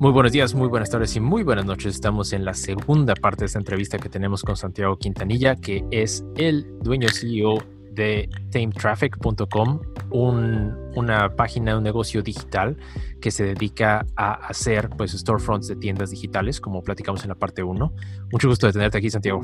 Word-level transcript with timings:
Muy 0.00 0.12
buenos 0.12 0.32
días, 0.32 0.54
muy 0.54 0.66
buenas 0.68 0.88
tardes 0.88 1.14
y 1.16 1.20
muy 1.20 1.42
buenas 1.42 1.66
noches. 1.66 1.94
Estamos 1.94 2.32
en 2.32 2.46
la 2.46 2.54
segunda 2.54 3.14
parte 3.14 3.40
de 3.40 3.46
esta 3.48 3.58
entrevista 3.58 3.98
que 3.98 4.08
tenemos 4.08 4.42
con 4.42 4.56
Santiago 4.56 4.96
Quintanilla, 4.96 5.56
que 5.56 5.84
es 5.90 6.24
el 6.38 6.66
dueño 6.78 7.10
CEO 7.10 7.58
de 7.92 8.30
tametraffic.com, 8.50 9.80
un, 10.10 10.74
una 10.96 11.36
página, 11.36 11.76
un 11.76 11.84
negocio 11.84 12.22
digital 12.22 12.78
que 13.20 13.30
se 13.30 13.44
dedica 13.44 14.06
a 14.16 14.32
hacer 14.46 14.88
pues 14.88 15.12
storefronts 15.12 15.68
de 15.68 15.76
tiendas 15.76 16.12
digitales, 16.12 16.62
como 16.62 16.80
platicamos 16.80 17.22
en 17.24 17.28
la 17.28 17.34
parte 17.34 17.62
1. 17.62 17.92
Mucho 18.32 18.48
gusto 18.48 18.68
de 18.68 18.72
tenerte 18.72 18.96
aquí, 18.96 19.10
Santiago. 19.10 19.42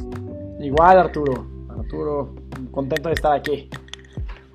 Igual, 0.59 1.00
Arturo. 1.00 1.46
Arturo, 1.68 2.34
contento 2.70 3.11
de 3.11 3.14
estar 3.14 3.34
aquí. 3.34 3.68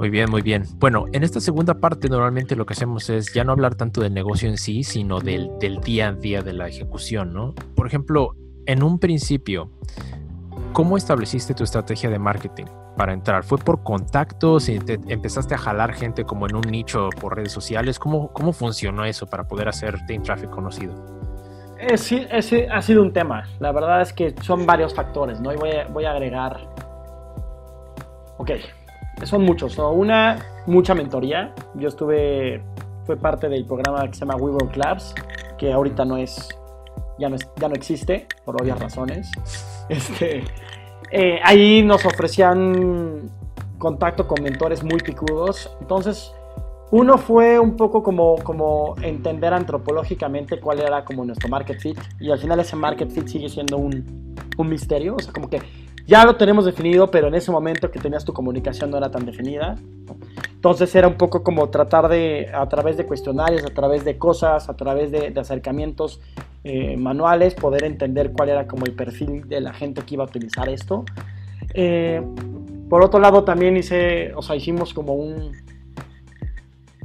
Muy 0.01 0.09
bien, 0.09 0.31
muy 0.31 0.41
bien. 0.41 0.63
Bueno, 0.79 1.05
en 1.13 1.21
esta 1.21 1.39
segunda 1.39 1.75
parte 1.75 2.09
normalmente 2.09 2.55
lo 2.55 2.65
que 2.65 2.73
hacemos 2.73 3.07
es 3.11 3.31
ya 3.35 3.43
no 3.43 3.51
hablar 3.51 3.75
tanto 3.75 4.01
del 4.01 4.15
negocio 4.15 4.49
en 4.49 4.57
sí, 4.57 4.83
sino 4.83 5.19
del, 5.19 5.51
del 5.59 5.79
día 5.79 6.07
a 6.07 6.13
día 6.13 6.41
de 6.41 6.53
la 6.53 6.67
ejecución, 6.67 7.33
¿no? 7.33 7.53
Por 7.75 7.85
ejemplo, 7.85 8.35
en 8.65 8.81
un 8.81 8.97
principio, 8.97 9.69
¿cómo 10.73 10.97
estableciste 10.97 11.53
tu 11.53 11.63
estrategia 11.63 12.09
de 12.09 12.17
marketing 12.17 12.65
para 12.97 13.13
entrar? 13.13 13.43
¿Fue 13.43 13.59
por 13.59 13.83
contactos 13.83 14.69
y 14.69 14.79
te 14.79 14.99
empezaste 15.07 15.53
a 15.53 15.59
jalar 15.59 15.93
gente 15.93 16.23
como 16.23 16.47
en 16.47 16.55
un 16.55 16.63
nicho 16.63 17.09
por 17.19 17.35
redes 17.35 17.51
sociales? 17.51 17.99
¿Cómo, 17.99 18.33
cómo 18.33 18.53
funcionó 18.53 19.05
eso 19.05 19.27
para 19.27 19.47
poder 19.47 19.67
hacer 19.67 20.03
Team 20.07 20.23
Traffic 20.23 20.49
conocido? 20.49 20.95
Eh, 21.77 21.95
sí, 21.99 22.25
ese 22.31 22.67
ha 22.71 22.81
sido 22.81 23.03
un 23.03 23.13
tema. 23.13 23.43
La 23.59 23.71
verdad 23.71 24.01
es 24.01 24.11
que 24.13 24.33
son 24.41 24.65
varios 24.65 24.95
factores, 24.95 25.39
¿no? 25.39 25.53
Y 25.53 25.57
voy 25.57 25.69
a, 25.69 25.87
voy 25.89 26.05
a 26.05 26.11
agregar... 26.13 26.67
Ok, 28.39 28.49
son 29.25 29.43
muchos. 29.43 29.77
¿no? 29.77 29.91
Una, 29.91 30.37
mucha 30.65 30.93
mentoría. 30.93 31.53
Yo 31.75 31.87
estuve, 31.87 32.63
fue 33.05 33.17
parte 33.17 33.49
del 33.49 33.65
programa 33.65 34.07
que 34.07 34.13
se 34.13 34.21
llama 34.21 34.35
We 34.35 34.51
Work 34.51 34.75
Labs, 34.75 35.13
que 35.57 35.71
ahorita 35.71 36.05
no 36.05 36.17
es, 36.17 36.49
ya 37.19 37.29
no, 37.29 37.37
ya 37.59 37.67
no 37.67 37.75
existe, 37.75 38.27
por 38.45 38.61
obvias 38.61 38.79
razones. 38.79 39.29
Este, 39.89 40.45
eh, 41.11 41.41
ahí 41.43 41.83
nos 41.83 42.05
ofrecían 42.05 43.29
contacto 43.77 44.25
con 44.25 44.41
mentores 44.41 44.81
muy 44.85 44.99
picudos. 45.01 45.69
Entonces, 45.81 46.31
uno 46.91 47.17
fue 47.17 47.59
un 47.59 47.75
poco 47.75 48.01
como, 48.01 48.35
como 48.37 48.95
entender 49.01 49.53
antropológicamente 49.53 50.61
cuál 50.61 50.79
era 50.79 51.03
como 51.03 51.25
nuestro 51.25 51.49
market 51.49 51.79
fit. 51.79 51.97
Y 52.21 52.31
al 52.31 52.39
final 52.39 52.59
ese 52.61 52.77
market 52.77 53.09
fit 53.09 53.27
sigue 53.27 53.49
siendo 53.49 53.77
un, 53.77 54.35
un 54.57 54.69
misterio. 54.69 55.15
O 55.15 55.19
sea, 55.19 55.33
como 55.33 55.49
que 55.49 55.61
ya 56.05 56.25
lo 56.25 56.35
tenemos 56.35 56.65
definido, 56.65 57.09
pero 57.09 57.27
en 57.27 57.35
ese 57.35 57.51
momento 57.51 57.91
que 57.91 57.99
tenías 57.99 58.25
tu 58.25 58.33
comunicación 58.33 58.91
no 58.91 58.97
era 58.97 59.11
tan 59.11 59.25
definida. 59.25 59.77
Entonces 60.53 60.93
era 60.95 61.07
un 61.07 61.15
poco 61.15 61.43
como 61.43 61.69
tratar 61.69 62.07
de, 62.07 62.49
a 62.53 62.67
través 62.69 62.97
de 62.97 63.05
cuestionarios, 63.05 63.65
a 63.65 63.73
través 63.73 64.05
de 64.05 64.17
cosas, 64.17 64.69
a 64.69 64.75
través 64.75 65.11
de, 65.11 65.31
de 65.31 65.39
acercamientos 65.39 66.19
eh, 66.63 66.95
manuales, 66.95 67.55
poder 67.55 67.83
entender 67.83 68.31
cuál 68.31 68.49
era 68.49 68.67
como 68.67 68.85
el 68.85 68.93
perfil 68.93 69.47
de 69.47 69.61
la 69.61 69.73
gente 69.73 70.03
que 70.03 70.13
iba 70.13 70.23
a 70.23 70.27
utilizar 70.27 70.69
esto. 70.69 71.05
Eh, 71.73 72.21
por 72.89 73.03
otro 73.03 73.19
lado, 73.19 73.43
también 73.43 73.77
hice, 73.77 74.33
o 74.35 74.41
sea, 74.41 74.55
hicimos 74.55 74.93
como 74.93 75.13
un, 75.13 75.53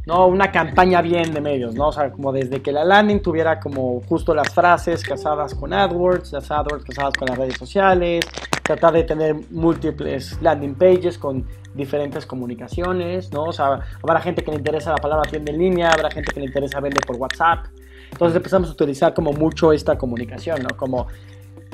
¿no? 0.07 0.29
Una 0.29 0.53
campaña 0.53 1.03
bien 1.03 1.35
de 1.35 1.41
medios, 1.41 1.75
¿no? 1.75 1.89
O 1.89 1.93
sea, 1.93 2.11
como 2.13 2.33
desde 2.33 2.63
que 2.63 2.71
la 2.71 2.85
landing 2.85 3.21
tuviera 3.21 3.59
como 3.59 4.01
justo 4.09 4.35
las 4.35 4.55
frases 4.55 5.03
casadas 5.03 5.55
con 5.55 5.73
AdWords, 5.73 6.33
las 6.33 6.51
AdWords 6.51 6.85
casadas 6.85 7.15
con 7.15 7.29
las 7.29 7.37
redes 7.37 7.59
sociales, 7.59 8.25
tratar 8.63 8.95
de 8.95 9.03
tener 9.03 9.37
múltiples 9.51 10.41
landing 10.41 10.77
pages 10.77 11.19
con 11.19 11.45
diferentes 11.75 12.25
comunicaciones, 12.25 13.33
¿no? 13.33 13.45
O 13.45 13.53
sea, 13.53 13.81
habrá 14.01 14.21
gente 14.21 14.43
que 14.45 14.53
le 14.53 14.59
interesa 14.59 14.91
la 14.91 14.97
palabra 14.97 15.29
tienda 15.29 15.51
en 15.51 15.59
línea, 15.59 15.91
habrá 15.91 16.11
gente 16.11 16.33
que 16.33 16.41
le 16.41 16.47
interesa 16.47 16.81
vender 16.81 17.05
por 17.05 17.17
WhatsApp. 17.17 17.67
Entonces 18.13 18.37
empezamos 18.37 18.69
a 18.71 18.73
utilizar 18.73 19.13
como 19.13 19.33
mucho 19.33 19.73
esta 19.73 19.99
comunicación, 19.99 20.63
¿no? 20.63 20.77
Como 20.77 21.09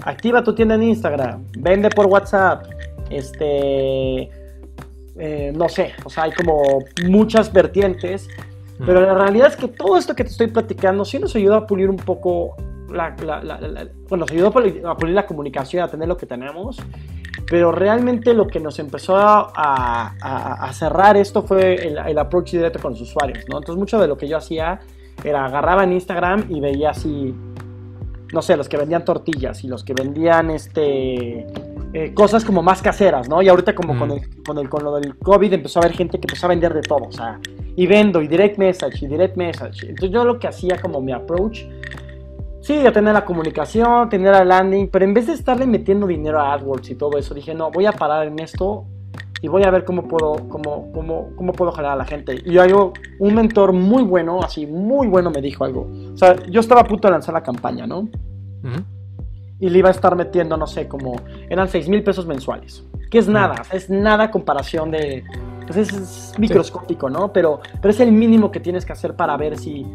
activa 0.05 0.43
tu 0.43 0.55
tienda 0.55 0.75
en 0.75 0.85
Instagram, 0.85 1.45
vende 1.59 1.91
por 1.91 2.07
WhatsApp, 2.07 2.65
este 3.11 4.31
eh, 5.18 5.52
no 5.55 5.68
sé, 5.68 5.92
o 6.05 6.11
sea, 6.11 6.24
hay 6.24 6.33
como 6.33 6.84
muchas 7.06 7.52
vertientes, 7.52 8.28
pero 8.84 9.00
la 9.00 9.14
realidad 9.14 9.48
es 9.48 9.56
que 9.56 9.68
todo 9.68 9.96
esto 9.96 10.14
que 10.14 10.24
te 10.24 10.30
estoy 10.30 10.48
platicando 10.48 11.05
sí 11.05 11.18
nos 11.18 11.36
ayuda 11.36 11.58
a 11.58 11.67
pulir 11.67 11.90
un 11.90 11.96
poco, 11.96 12.56
la, 12.90 13.14
bueno, 14.08 14.24
nos 14.24 14.30
ayudó 14.30 14.48
a 14.48 14.96
pulir 14.96 15.14
la 15.14 15.27
comunicación, 15.27 15.84
a 15.84 15.89
tener 15.89 16.08
lo 16.08 16.17
que 16.17 16.27
tenemos, 16.27 16.78
pero 17.48 17.70
realmente 17.70 18.33
lo 18.34 18.46
que 18.46 18.61
nos 18.61 18.78
empezó 18.78 19.17
a, 19.17 20.14
a, 20.20 20.73
cerrar 20.73 21.17
esto 21.17 21.42
fue 21.42 21.74
el, 21.74 21.98
el, 21.98 22.18
approach 22.18 22.52
directo 22.52 22.79
con 22.80 22.92
los 22.92 23.02
usuarios, 23.02 23.44
¿no? 23.48 23.58
Entonces 23.58 23.79
mucho 23.79 24.00
de 24.00 24.08
lo 24.08 24.17
que 24.17 24.27
yo 24.27 24.39
hacía 24.39 24.80
era 25.23 25.44
agarraba 25.44 25.84
en 25.84 25.92
Instagram 25.92 26.46
y 26.48 26.61
veía 26.61 26.90
así, 26.90 27.34
no 28.33 28.42
sé, 28.42 28.56
los 28.56 28.68
que 28.68 28.79
vendían 28.79 29.05
tortillas 29.05 29.62
y 29.64 29.68
los 29.68 29.84
que 29.84 29.92
vendían 29.92 30.50
este 30.50 31.46
eh, 31.95 32.14
cosas 32.14 32.45
como 32.45 32.63
más 32.63 32.80
caseras, 32.80 33.29
¿no? 33.29 33.42
Y 33.42 33.48
ahorita 33.48 33.75
como 33.75 33.98
con, 33.98 34.11
el, 34.13 34.42
con, 34.45 34.58
el, 34.58 34.69
con 34.69 34.83
lo 34.83 34.95
del 34.95 35.19
COVID 35.19 35.53
empezó 35.53 35.79
a 35.79 35.83
haber 35.83 35.97
gente 35.97 36.19
que 36.19 36.27
empezó 36.27 36.47
a 36.47 36.48
vender 36.48 36.73
de 36.73 36.80
todo, 36.80 37.05
o 37.08 37.13
sea, 37.13 37.39
y 37.77 37.86
vendo, 37.86 38.23
y 38.23 38.29
direct 38.29 38.58
message, 38.58 39.05
y 39.05 39.08
direct 39.08 39.36
message. 39.36 39.89
Entonces 39.89 40.11
yo 40.11 40.25
lo 40.25 40.39
que 40.39 40.48
hacía 40.48 40.80
como 40.80 41.01
mi 41.01 41.13
approach, 41.13 41.64
sí, 42.63 42.80
ya 42.83 42.92
tener 42.92 43.13
la 43.13 43.25
comunicación, 43.25 44.08
tener 44.08 44.33
la 44.33 44.45
landing, 44.45 44.89
pero 44.89 45.05
en 45.05 45.13
vez 45.13 45.27
de 45.27 45.35
estarle 45.35 45.67
metiendo 45.67 46.07
dinero 46.07 46.41
a 46.41 46.55
AdWords 46.55 46.91
y 46.91 46.95
todo 46.95 47.19
eso, 47.19 47.35
dije, 47.35 47.55
no, 47.55 47.70
voy 47.70 47.85
a 47.86 47.92
parar 47.92 48.27
en 48.27 48.39
esto 48.39 48.86
y 49.42 49.48
voy 49.48 49.64
a 49.64 49.70
ver 49.70 49.85
cómo 49.85 50.07
puedo, 50.07 50.48
cómo, 50.48 50.91
cómo, 50.92 51.30
cómo 51.36 51.53
puedo 51.53 51.73
jalar 51.73 51.92
a 51.92 51.97
la 51.97 52.05
gente. 52.05 52.41
Y 52.45 52.53
yo, 52.53 52.92
un 53.19 53.35
mentor 53.35 53.73
muy 53.73 54.03
bueno, 54.03 54.41
así, 54.42 54.67
muy 54.67 55.09
bueno, 55.09 55.30
me 55.30 55.42
dijo 55.42 55.64
algo. 55.64 55.91
O 56.14 56.17
sea, 56.17 56.36
yo 56.48 56.61
estaba 56.61 56.83
a 56.83 56.85
punto 56.85 57.09
de 57.09 57.13
lanzar 57.13 57.35
la 57.35 57.42
campaña, 57.42 57.86
¿no? 57.86 58.09
Y 59.62 59.70
le 59.70 59.78
iba 59.78 59.89
a 59.89 59.92
estar 59.92 60.17
metiendo, 60.17 60.56
no 60.56 60.67
sé, 60.67 60.89
como 60.89 61.14
eran 61.48 61.68
6 61.68 61.89
mil 61.89 62.02
pesos 62.02 62.27
mensuales. 62.27 62.84
Que 63.08 63.18
es 63.18 63.28
nada, 63.28 63.62
es 63.73 63.89
nada 63.89 64.28
comparación 64.28 64.90
de... 64.90 65.23
Pues 65.68 65.77
es, 65.77 66.34
microscópico, 66.36 67.08
¿no? 67.08 67.33
Pero, 67.33 67.61
pero 67.80 67.92
es 67.92 68.00
el 68.00 68.11
mínimo 68.11 68.50
que 68.50 68.58
tienes 68.58 68.84
que 68.84 68.92
hacer 68.92 69.14
para 69.14 69.36
ver 69.36 69.56
si 69.56 69.86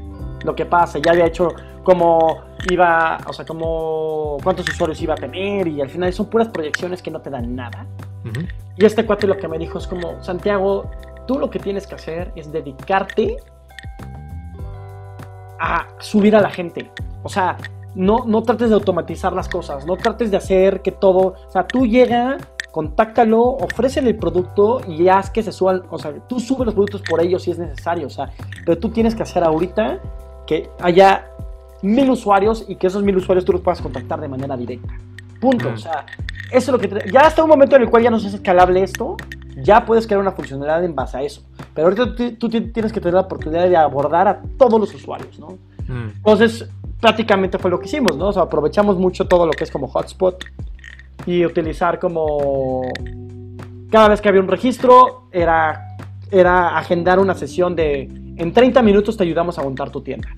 lo 0.46 0.56
que 0.56 0.66
pasa. 0.66 1.00
Ya 1.00 1.12
había 1.12 1.26
hecho 1.26 1.50
como 1.84 2.44
iba, 2.72 3.18
o 3.28 3.34
sea, 3.34 3.46
como 3.46 4.38
cuántos 4.42 4.70
usuarios 4.70 5.02
iba 5.02 5.16
a 5.16 5.18
tener 5.18 5.68
y 5.68 5.82
al 5.82 5.90
final 5.90 6.14
son 6.14 6.28
puras 6.28 6.48
proyecciones 6.48 7.02
que 7.02 7.12
no 7.12 7.20
te 7.20 7.30
dan 7.30 7.54
nada. 7.54 7.86
Y 8.78 8.86
este 8.86 9.06
cuate 9.06 9.28
lo 9.28 9.36
que 9.36 9.50
me 9.50 9.58
dijo 9.58 9.80
es 9.80 9.88
como, 9.88 10.24
Santiago, 10.24 10.90
tú 11.28 11.38
lo 11.40 11.50
que 11.50 11.60
tienes 11.60 11.86
que 11.86 11.96
hacer 11.96 12.32
es 12.38 12.54
dedicarte 12.54 13.36
a 15.60 15.88
subir 16.00 16.38
a 16.38 16.42
la 16.42 16.50
gente. 16.50 16.90
O 17.24 17.28
sea, 17.28 17.58
no, 17.98 18.26
no 18.26 18.44
trates 18.44 18.70
de 18.70 18.76
automatizar 18.76 19.34
las 19.34 19.50
cosas, 19.50 19.86
no 19.86 19.98
trates 19.98 20.30
de 20.30 20.38
hacer 20.38 20.82
que 20.82 20.92
todo, 20.92 21.36
o 21.48 21.52
sea, 21.52 21.66
tú 21.66 21.88
llega, 21.88 22.38
contáctalo, 22.72 23.42
ofrécele 23.42 24.12
el 24.12 24.18
producto 24.18 24.82
y 24.88 25.08
haz 25.08 25.32
que 25.32 25.42
se 25.42 25.52
suban, 25.52 25.82
o 25.90 25.98
sea, 25.98 26.14
tú 26.28 26.40
subes 26.40 26.68
los 26.68 26.76
productos 26.76 27.02
por 27.02 27.20
ellos 27.20 27.42
si 27.44 27.52
es 27.52 27.58
necesario, 27.58 28.06
o 28.06 28.12
sea, 28.12 28.30
pero 28.64 28.78
tú 28.78 28.90
tienes 28.90 29.16
que 29.16 29.24
hacer 29.24 29.44
ahorita 29.44 30.00
que 30.46 30.70
haya 30.80 31.32
mil 31.82 32.10
usuarios 32.12 32.66
y 32.68 32.76
que 32.76 32.86
esos 32.86 33.02
mil 33.02 33.18
usuarios 33.18 33.44
tú 33.44 33.52
los 33.52 33.62
puedas 33.62 33.82
contactar 33.82 34.22
de 34.22 34.28
manera 34.28 34.56
directa. 34.56 34.94
Punto, 35.42 35.70
o 35.70 35.78
sea, 35.78 36.06
eso 36.52 36.58
es 36.58 36.68
lo 36.70 36.80
que... 36.80 37.12
ya 37.12 37.22
hasta 37.22 37.44
un 37.44 37.50
momento 37.50 37.76
en 37.76 37.84
el 37.84 37.90
cual 37.90 38.04
ya 38.04 38.12
no 38.12 38.18
es 38.18 38.26
escalable 38.26 38.84
esto, 38.84 39.18
ya 39.56 39.86
puedes 39.86 40.06
crear 40.06 40.22
una 40.22 40.32
funcionalidad 40.32 40.84
en 40.84 40.94
base 40.94 41.18
a 41.18 41.24
eso. 41.24 41.42
Pero 41.74 41.88
ahorita 41.88 42.16
tú, 42.38 42.50
tienes 42.50 42.94
que 42.94 43.00
tener 43.00 43.16
la 43.16 43.22
oportunidad 43.22 43.68
de 43.68 43.76
abordar 43.76 44.28
a 44.28 44.42
todos 44.58 44.80
los 44.80 44.94
usuarios, 44.94 45.40
¿no? 45.40 45.58
Entonces, 45.88 46.68
prácticamente 47.00 47.58
fue 47.58 47.72
lo 47.72 47.80
que 47.80 47.86
hicimos, 47.86 48.18
¿no? 48.18 48.28
O 48.28 48.34
sea, 48.34 48.44
aprovechamos 48.44 48.98
mucho 48.98 49.28
todo 49.28 49.46
lo 49.46 49.52
que 49.52 49.64
es 49.64 49.72
como 49.72 49.88
hotspot 49.88 50.46
y 51.26 51.46
utilizar 51.46 52.00
como 52.00 52.82
cada 53.92 54.10
vez 54.10 54.22
que 54.22 54.30
había 54.30 54.42
un 54.42 54.48
registro 54.48 55.28
era, 55.32 55.98
era 56.32 56.78
agendar 56.78 57.20
una 57.20 57.36
sesión 57.36 57.76
de 57.76 58.10
en 58.38 58.54
30 58.54 58.82
minutos 58.82 59.18
te 59.18 59.24
ayudamos 59.24 59.58
a 59.58 59.64
montar 59.64 59.90
tu 59.90 60.02
tienda, 60.02 60.30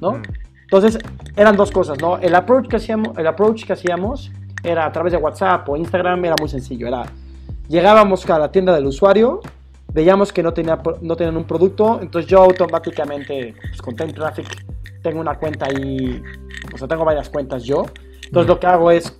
¿no? 0.00 0.12
Mm. 0.12 0.22
Entonces 0.62 0.98
eran 1.36 1.56
dos 1.56 1.70
cosas, 1.70 2.00
¿no? 2.00 2.18
El 2.18 2.34
approach 2.34 2.68
que 2.68 2.76
hacíamos, 2.76 3.16
el 3.18 3.26
approach 3.26 3.64
que 3.64 3.72
hacíamos 3.72 4.30
era 4.62 4.86
a 4.86 4.92
través 4.92 5.12
de 5.12 5.18
WhatsApp 5.18 5.68
o 5.68 5.76
Instagram 5.76 6.24
era 6.24 6.34
muy 6.38 6.48
sencillo, 6.48 6.86
era 6.86 7.04
llegábamos 7.68 8.28
a 8.28 8.38
la 8.38 8.50
tienda 8.50 8.74
del 8.74 8.86
usuario, 8.86 9.40
veíamos 9.92 10.32
que 10.32 10.42
no, 10.42 10.52
tenía, 10.52 10.80
no 11.00 11.16
tenían 11.16 11.36
un 11.36 11.44
producto, 11.44 11.98
entonces 12.00 12.30
yo 12.30 12.42
automáticamente 12.42 13.54
pues, 13.60 13.82
con 13.82 13.96
Time 13.96 14.12
Traffic 14.12 14.46
tengo 15.02 15.20
una 15.20 15.38
cuenta 15.38 15.66
ahí, 15.66 16.22
o 16.72 16.78
sea, 16.78 16.88
tengo 16.88 17.04
varias 17.04 17.28
cuentas 17.28 17.64
yo. 17.64 17.84
Entonces 18.24 18.48
lo 18.48 18.58
que 18.58 18.66
hago 18.66 18.90
es, 18.90 19.18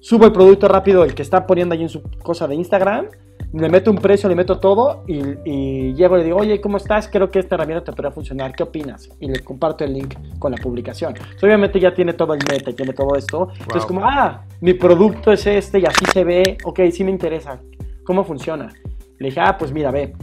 subo 0.00 0.26
el 0.26 0.32
producto 0.32 0.68
rápido, 0.68 1.04
el 1.04 1.14
que 1.14 1.22
está 1.22 1.46
poniendo 1.46 1.74
ahí 1.74 1.82
en 1.82 1.88
su 1.88 2.02
cosa 2.22 2.46
de 2.46 2.54
Instagram, 2.54 3.08
le 3.52 3.68
meto 3.68 3.90
un 3.90 3.96
precio, 3.96 4.28
le 4.28 4.34
meto 4.34 4.58
todo 4.58 5.04
y, 5.06 5.20
y 5.44 5.94
llego 5.94 6.16
y 6.16 6.18
le 6.20 6.24
digo, 6.24 6.38
oye, 6.38 6.60
¿cómo 6.60 6.76
estás? 6.76 7.08
Creo 7.08 7.30
que 7.30 7.38
esta 7.38 7.54
herramienta 7.54 7.84
te 7.84 7.92
podría 7.92 8.10
funcionar, 8.10 8.54
¿qué 8.54 8.62
opinas? 8.62 9.08
Y 9.20 9.28
le 9.28 9.40
comparto 9.40 9.84
el 9.84 9.94
link 9.94 10.14
con 10.38 10.52
la 10.52 10.58
publicación. 10.58 11.14
obviamente 11.42 11.80
ya 11.80 11.94
tiene 11.94 12.12
todo 12.12 12.34
el 12.34 12.40
meta, 12.50 12.72
tiene 12.72 12.92
todo 12.92 13.16
esto. 13.16 13.48
Entonces 13.58 13.86
como, 13.86 14.04
ah, 14.04 14.44
mi 14.60 14.74
producto 14.74 15.32
es 15.32 15.46
este 15.46 15.78
y 15.80 15.86
así 15.86 16.04
se 16.12 16.24
ve, 16.24 16.58
ok, 16.64 16.80
sí 16.92 17.04
me 17.04 17.10
interesa. 17.10 17.60
¿Cómo 18.04 18.24
funciona? 18.24 18.68
Le 19.18 19.28
dije, 19.28 19.40
ah, 19.40 19.56
pues 19.58 19.72
mira, 19.72 19.90
ve, 19.90 20.14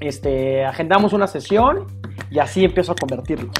este, 0.00 0.64
agendamos 0.64 1.12
una 1.12 1.26
sesión 1.26 1.86
y 2.30 2.38
así 2.38 2.64
empiezo 2.64 2.92
a 2.92 2.94
convertirlos. 2.94 3.54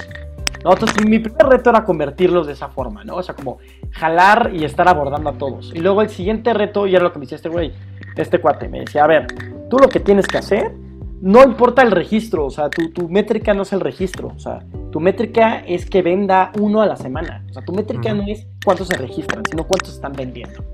Entonces, 0.73 1.05
mi 1.05 1.19
primer 1.19 1.47
reto 1.47 1.71
era 1.71 1.85
convertirlos 1.85 2.47
de 2.47 2.55
esa 2.55 2.69
forma, 2.69 3.05
¿no? 3.05 3.17
O 3.17 3.23
sea, 3.23 3.35
como 3.35 3.59
jalar 3.93 4.51
y 4.55 4.65
estar 4.65 4.89
abordando 4.89 5.31
a 5.31 5.33
todos. 5.35 5.73
Y 5.75 5.81
luego 5.81 6.03
el 6.03 6.11
siguiente 6.11 6.53
reto, 6.55 6.87
y 6.87 6.95
era 6.95 7.05
lo 7.05 7.13
que 7.13 7.19
me 7.19 7.25
decía 7.25 7.37
este 7.37 7.49
güey, 7.49 7.73
este 8.17 8.41
cuate, 8.41 8.69
me 8.69 8.81
decía, 8.81 9.05
a 9.05 9.07
ver, 9.07 9.27
tú 9.69 9.79
lo 9.79 9.89
que 9.89 10.01
tienes 10.01 10.27
que 10.27 10.39
hacer, 10.39 10.73
no 11.21 11.43
importa 11.43 11.83
el 11.83 11.91
registro, 11.91 12.47
o 12.47 12.51
sea, 12.51 12.69
tu, 12.69 12.91
tu 12.91 13.09
métrica 13.09 13.55
no 13.55 13.63
es 13.63 13.73
el 13.73 13.81
registro, 13.81 14.33
o 14.35 14.39
sea, 14.39 14.61
tu 14.91 15.01
métrica 15.01 15.61
es 15.67 15.89
que 15.89 16.03
venda 16.03 16.53
uno 16.61 16.83
a 16.83 16.87
la 16.87 16.97
semana. 16.97 17.45
O 17.51 17.53
sea, 17.53 17.63
tu 17.63 17.73
métrica 17.73 18.15
no 18.15 18.25
es 18.27 18.47
cuántos 18.65 18.89
se 18.89 18.97
registran, 18.97 19.43
sino 19.51 19.65
cuántos 19.65 19.95
están 19.95 20.13
vendiendo. 20.13 20.65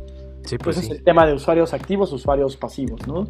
Sí, 0.45 0.59
pues 0.59 0.77
Ese 0.77 0.87
es 0.87 0.99
el 0.99 1.05
tema 1.05 1.27
de 1.27 1.35
usuarios 1.35 1.73
activos, 1.73 2.13
usuarios 2.13 2.57
pasivos, 2.57 3.07
¿no? 3.07 3.27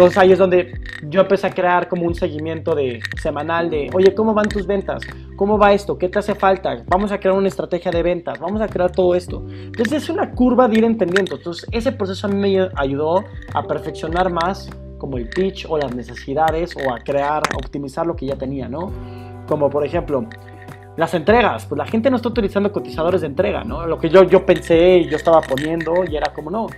Entonces 0.00 0.16
ahí 0.16 0.32
es 0.32 0.38
donde 0.38 0.80
yo 1.10 1.20
empecé 1.20 1.46
a 1.46 1.50
crear 1.50 1.86
como 1.86 2.06
un 2.06 2.14
seguimiento 2.14 2.74
de 2.74 3.00
semanal 3.20 3.68
de, 3.68 3.90
oye, 3.92 4.14
¿cómo 4.14 4.32
van 4.32 4.48
tus 4.48 4.66
ventas? 4.66 5.02
¿Cómo 5.36 5.58
va 5.58 5.74
esto? 5.74 5.98
¿Qué 5.98 6.08
te 6.08 6.18
hace 6.18 6.34
falta? 6.34 6.82
Vamos 6.86 7.12
a 7.12 7.20
crear 7.20 7.36
una 7.36 7.48
estrategia 7.48 7.90
de 7.90 8.02
ventas, 8.02 8.38
vamos 8.38 8.62
a 8.62 8.68
crear 8.68 8.90
todo 8.90 9.14
esto. 9.14 9.44
Entonces 9.46 10.04
es 10.04 10.08
una 10.08 10.30
curva 10.30 10.68
de 10.68 10.78
ir 10.78 10.84
entendiendo. 10.84 11.36
Entonces 11.36 11.68
ese 11.70 11.92
proceso 11.92 12.26
a 12.26 12.30
mí 12.30 12.36
me 12.36 12.70
ayudó 12.76 13.24
a 13.52 13.62
perfeccionar 13.64 14.32
más 14.32 14.70
como 14.96 15.18
el 15.18 15.28
pitch 15.28 15.66
o 15.68 15.76
las 15.76 15.94
necesidades 15.94 16.74
o 16.76 16.94
a 16.94 17.00
crear, 17.00 17.42
a 17.52 17.56
optimizar 17.58 18.06
lo 18.06 18.16
que 18.16 18.24
ya 18.24 18.36
tenía, 18.36 18.70
¿no? 18.70 18.90
Como 19.46 19.68
por 19.68 19.84
ejemplo, 19.84 20.24
las 20.96 21.12
entregas, 21.12 21.66
pues 21.66 21.76
la 21.76 21.84
gente 21.84 22.08
no 22.08 22.16
está 22.16 22.30
utilizando 22.30 22.72
cotizadores 22.72 23.20
de 23.20 23.26
entrega, 23.26 23.64
¿no? 23.64 23.86
Lo 23.86 23.98
que 23.98 24.08
yo, 24.08 24.22
yo 24.22 24.46
pensé 24.46 24.96
y 24.98 25.10
yo 25.10 25.16
estaba 25.16 25.42
poniendo 25.42 26.04
y 26.10 26.16
era 26.16 26.32
como, 26.32 26.50
no, 26.50 26.68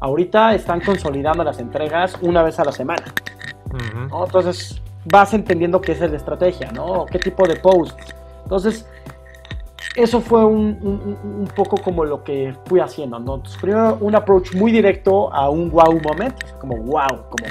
ahorita 0.00 0.54
están 0.54 0.80
consolidando 0.80 1.44
las 1.44 1.58
entregas 1.58 2.16
una 2.20 2.42
vez 2.42 2.58
a 2.58 2.64
la 2.64 2.72
semana. 2.72 3.04
¿no? 4.10 4.24
Entonces 4.24 4.80
vas 5.04 5.34
entendiendo 5.34 5.80
qué 5.80 5.92
es 5.92 6.00
la 6.00 6.16
estrategia, 6.16 6.70
¿no? 6.72 7.06
¿Qué 7.06 7.18
tipo 7.18 7.46
de 7.46 7.56
post? 7.56 7.98
Entonces, 8.42 8.86
eso 9.94 10.20
fue 10.20 10.44
un, 10.44 10.78
un, 10.82 11.18
un, 11.40 11.48
poco 11.54 11.76
como 11.76 12.04
lo 12.04 12.22
que 12.22 12.54
fui 12.66 12.80
haciendo, 12.80 13.18
¿no? 13.18 13.36
Entonces, 13.36 13.60
primero 13.60 13.98
un 14.00 14.14
approach 14.14 14.54
muy 14.54 14.72
directo 14.72 15.32
a 15.32 15.48
un 15.50 15.70
wow 15.70 16.00
moment, 16.00 16.34
como 16.60 16.76
wow, 16.76 17.24
como, 17.30 17.46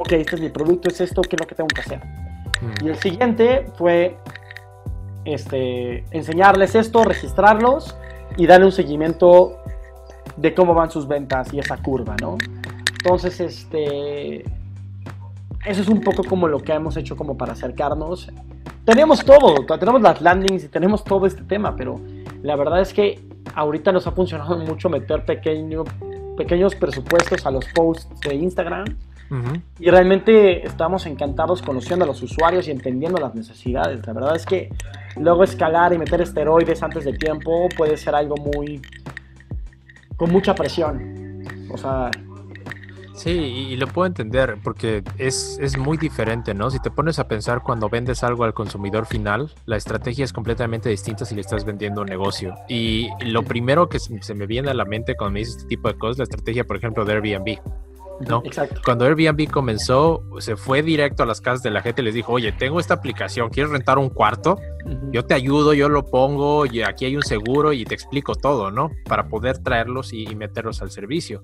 ok, 0.00 0.12
este 0.12 0.36
es 0.36 0.40
mi 0.40 0.48
producto, 0.48 0.88
es 0.88 1.00
esto, 1.00 1.22
¿qué 1.22 1.36
es 1.36 1.40
lo 1.40 1.46
que 1.46 1.54
tengo 1.54 1.68
que 1.68 1.80
hacer? 1.80 2.00
Y 2.82 2.88
el 2.88 2.96
siguiente 2.96 3.66
fue 3.76 4.16
este, 5.24 6.04
enseñarles 6.10 6.74
esto, 6.74 7.04
registrarlos 7.04 7.96
y 8.36 8.46
darle 8.46 8.66
un 8.66 8.72
seguimiento 8.72 9.57
de 10.38 10.54
cómo 10.54 10.74
van 10.74 10.90
sus 10.90 11.06
ventas 11.06 11.52
y 11.52 11.58
esa 11.58 11.76
curva, 11.76 12.16
¿no? 12.20 12.38
Entonces, 12.98 13.40
este, 13.40 14.44
eso 15.64 15.82
es 15.82 15.88
un 15.88 16.00
poco 16.00 16.22
como 16.24 16.48
lo 16.48 16.60
que 16.60 16.72
hemos 16.72 16.96
hecho 16.96 17.16
como 17.16 17.36
para 17.36 17.52
acercarnos. 17.52 18.30
Tenemos 18.84 19.24
todo, 19.24 19.66
tenemos 19.78 20.00
las 20.00 20.20
landings 20.20 20.64
y 20.64 20.68
tenemos 20.68 21.04
todo 21.04 21.26
este 21.26 21.42
tema, 21.42 21.76
pero 21.76 22.00
la 22.42 22.56
verdad 22.56 22.80
es 22.80 22.94
que 22.94 23.20
ahorita 23.54 23.92
nos 23.92 24.06
ha 24.06 24.12
funcionado 24.12 24.56
mucho 24.58 24.88
meter 24.88 25.24
pequeño, 25.24 25.84
pequeños 26.36 26.74
presupuestos 26.74 27.44
a 27.44 27.50
los 27.50 27.66
posts 27.74 28.08
de 28.20 28.34
Instagram. 28.34 28.84
Uh 29.30 29.34
-huh. 29.34 29.62
Y 29.78 29.90
realmente 29.90 30.66
estamos 30.66 31.04
encantados 31.04 31.60
conociendo 31.60 32.06
a 32.06 32.08
los 32.08 32.22
usuarios 32.22 32.66
y 32.66 32.70
entendiendo 32.70 33.18
las 33.18 33.34
necesidades. 33.34 34.06
La 34.06 34.14
verdad 34.14 34.36
es 34.36 34.46
que 34.46 34.70
luego 35.16 35.44
escalar 35.44 35.92
y 35.92 35.98
meter 35.98 36.22
esteroides 36.22 36.82
antes 36.82 37.04
de 37.04 37.12
tiempo 37.12 37.68
puede 37.76 37.98
ser 37.98 38.14
algo 38.14 38.36
muy 38.36 38.80
con 40.18 40.30
mucha 40.30 40.54
presión. 40.54 41.42
O 41.70 41.78
sea, 41.78 42.10
Sí, 43.18 43.30
y, 43.30 43.76
lo 43.76 43.88
puedo 43.88 44.06
entender 44.06 44.58
porque 44.62 45.02
es, 45.18 45.58
es, 45.60 45.76
muy 45.76 45.98
diferente, 45.98 46.54
¿no? 46.54 46.70
Si 46.70 46.78
te 46.78 46.88
pones 46.88 47.18
a 47.18 47.26
pensar 47.26 47.64
cuando 47.64 47.88
vendes 47.88 48.22
algo 48.22 48.44
al 48.44 48.54
consumidor 48.54 49.06
final, 49.06 49.52
la 49.66 49.76
estrategia 49.76 50.24
es 50.24 50.32
completamente 50.32 50.88
distinta 50.88 51.24
si 51.24 51.34
le 51.34 51.40
estás 51.40 51.64
vendiendo 51.64 52.02
un 52.02 52.06
negocio. 52.06 52.54
Y 52.68 53.08
lo 53.24 53.42
primero 53.42 53.88
que 53.88 53.98
se 53.98 54.34
me 54.34 54.46
viene 54.46 54.70
a 54.70 54.74
la 54.74 54.84
mente 54.84 55.16
cuando 55.16 55.32
me 55.32 55.40
dices 55.40 55.56
este 55.56 55.68
tipo 55.68 55.88
de 55.88 55.98
cosas, 55.98 56.18
la 56.18 56.24
estrategia, 56.24 56.62
por 56.62 56.76
ejemplo, 56.76 57.04
de 57.04 57.14
Airbnb. 57.14 57.58
¿No? 58.20 58.42
Exacto. 58.44 58.80
Cuando 58.84 59.04
Airbnb 59.04 59.50
comenzó, 59.50 60.22
se 60.38 60.56
fue 60.56 60.82
directo 60.82 61.22
a 61.22 61.26
las 61.26 61.40
casas 61.40 61.62
de 61.62 61.70
la 61.70 61.82
gente 61.82 62.02
y 62.02 62.04
les 62.04 62.14
dijo, 62.14 62.32
oye, 62.32 62.52
tengo 62.52 62.80
esta 62.80 62.94
aplicación, 62.94 63.50
¿quieres 63.50 63.72
rentar 63.72 63.98
un 63.98 64.10
cuarto? 64.10 64.58
Uh 64.84 64.90
-huh. 64.90 65.10
Yo 65.12 65.24
te 65.24 65.34
ayudo, 65.34 65.74
yo 65.74 65.88
lo 65.88 66.04
pongo, 66.04 66.66
y 66.66 66.82
aquí 66.82 67.04
hay 67.04 67.16
un 67.16 67.22
seguro 67.22 67.72
y 67.72 67.84
te 67.84 67.94
explico 67.94 68.34
todo, 68.34 68.70
¿no? 68.70 68.90
Para 69.04 69.28
poder 69.28 69.58
traerlos 69.58 70.12
y, 70.12 70.24
y 70.28 70.34
meterlos 70.34 70.82
al 70.82 70.90
servicio. 70.90 71.42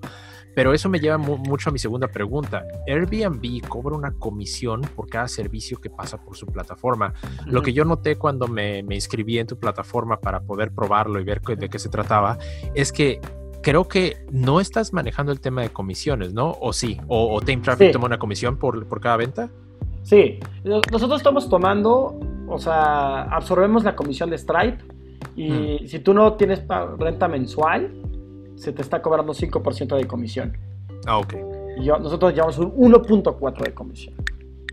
Pero 0.55 0.73
eso 0.73 0.89
me 0.89 0.99
lleva 0.99 1.17
mu 1.17 1.37
mucho 1.37 1.69
a 1.69 1.73
mi 1.73 1.79
segunda 1.79 2.07
pregunta. 2.07 2.63
Airbnb 2.87 3.67
cobra 3.67 3.95
una 3.95 4.13
comisión 4.13 4.81
por 4.95 5.09
cada 5.09 5.27
servicio 5.27 5.79
que 5.81 5.89
pasa 5.89 6.17
por 6.17 6.37
su 6.37 6.45
plataforma. 6.45 7.07
Uh 7.07 7.27
-huh. 7.27 7.45
Lo 7.47 7.61
que 7.61 7.73
yo 7.73 7.83
noté 7.83 8.15
cuando 8.15 8.47
me, 8.47 8.81
me 8.83 8.95
inscribí 8.95 9.37
en 9.37 9.47
tu 9.47 9.57
plataforma 9.59 10.17
para 10.17 10.39
poder 10.39 10.71
probarlo 10.71 11.19
y 11.19 11.23
ver 11.23 11.41
de 11.41 11.69
qué 11.69 11.77
se 11.79 11.89
trataba, 11.89 12.37
es 12.73 12.91
que 12.91 13.19
creo 13.65 13.87
que 13.87 14.23
no 14.31 14.59
estás 14.59 14.93
manejando 14.93 15.31
el 15.31 15.39
tema 15.39 15.63
de 15.63 15.69
comisiones, 15.69 16.35
¿no? 16.35 16.55
¿O 16.61 16.71
sí? 16.71 17.01
¿O, 17.07 17.33
o 17.33 17.41
Tame 17.41 17.63
Traffic 17.63 17.87
sí. 17.87 17.93
toma 17.93 18.05
una 18.05 18.19
comisión 18.19 18.57
por, 18.57 18.85
por 18.85 19.01
cada 19.01 19.17
venta? 19.17 19.49
Sí, 20.03 20.39
nosotros 20.63 21.17
estamos 21.17 21.49
tomando, 21.49 22.19
o 22.47 22.59
sea, 22.59 23.23
absorbemos 23.23 23.83
la 23.83 23.95
comisión 23.95 24.29
de 24.29 24.37
Stripe 24.37 24.83
y 25.35 25.49
mm. 25.49 25.87
si 25.87 25.97
tú 25.97 26.13
no 26.13 26.33
tienes 26.33 26.61
renta 26.99 27.27
mensual, 27.27 27.91
se 28.55 28.71
te 28.71 28.83
está 28.83 29.01
cobrando 29.01 29.33
5% 29.33 29.97
de 29.97 30.05
comisión. 30.05 30.55
Ah, 31.07 31.17
ok. 31.17 31.33
Y 31.79 31.85
yo, 31.85 31.97
nosotros 31.97 32.35
llevamos 32.35 32.59
un 32.59 32.71
1.4 32.71 33.63
de 33.63 33.73
comisión. 33.73 34.13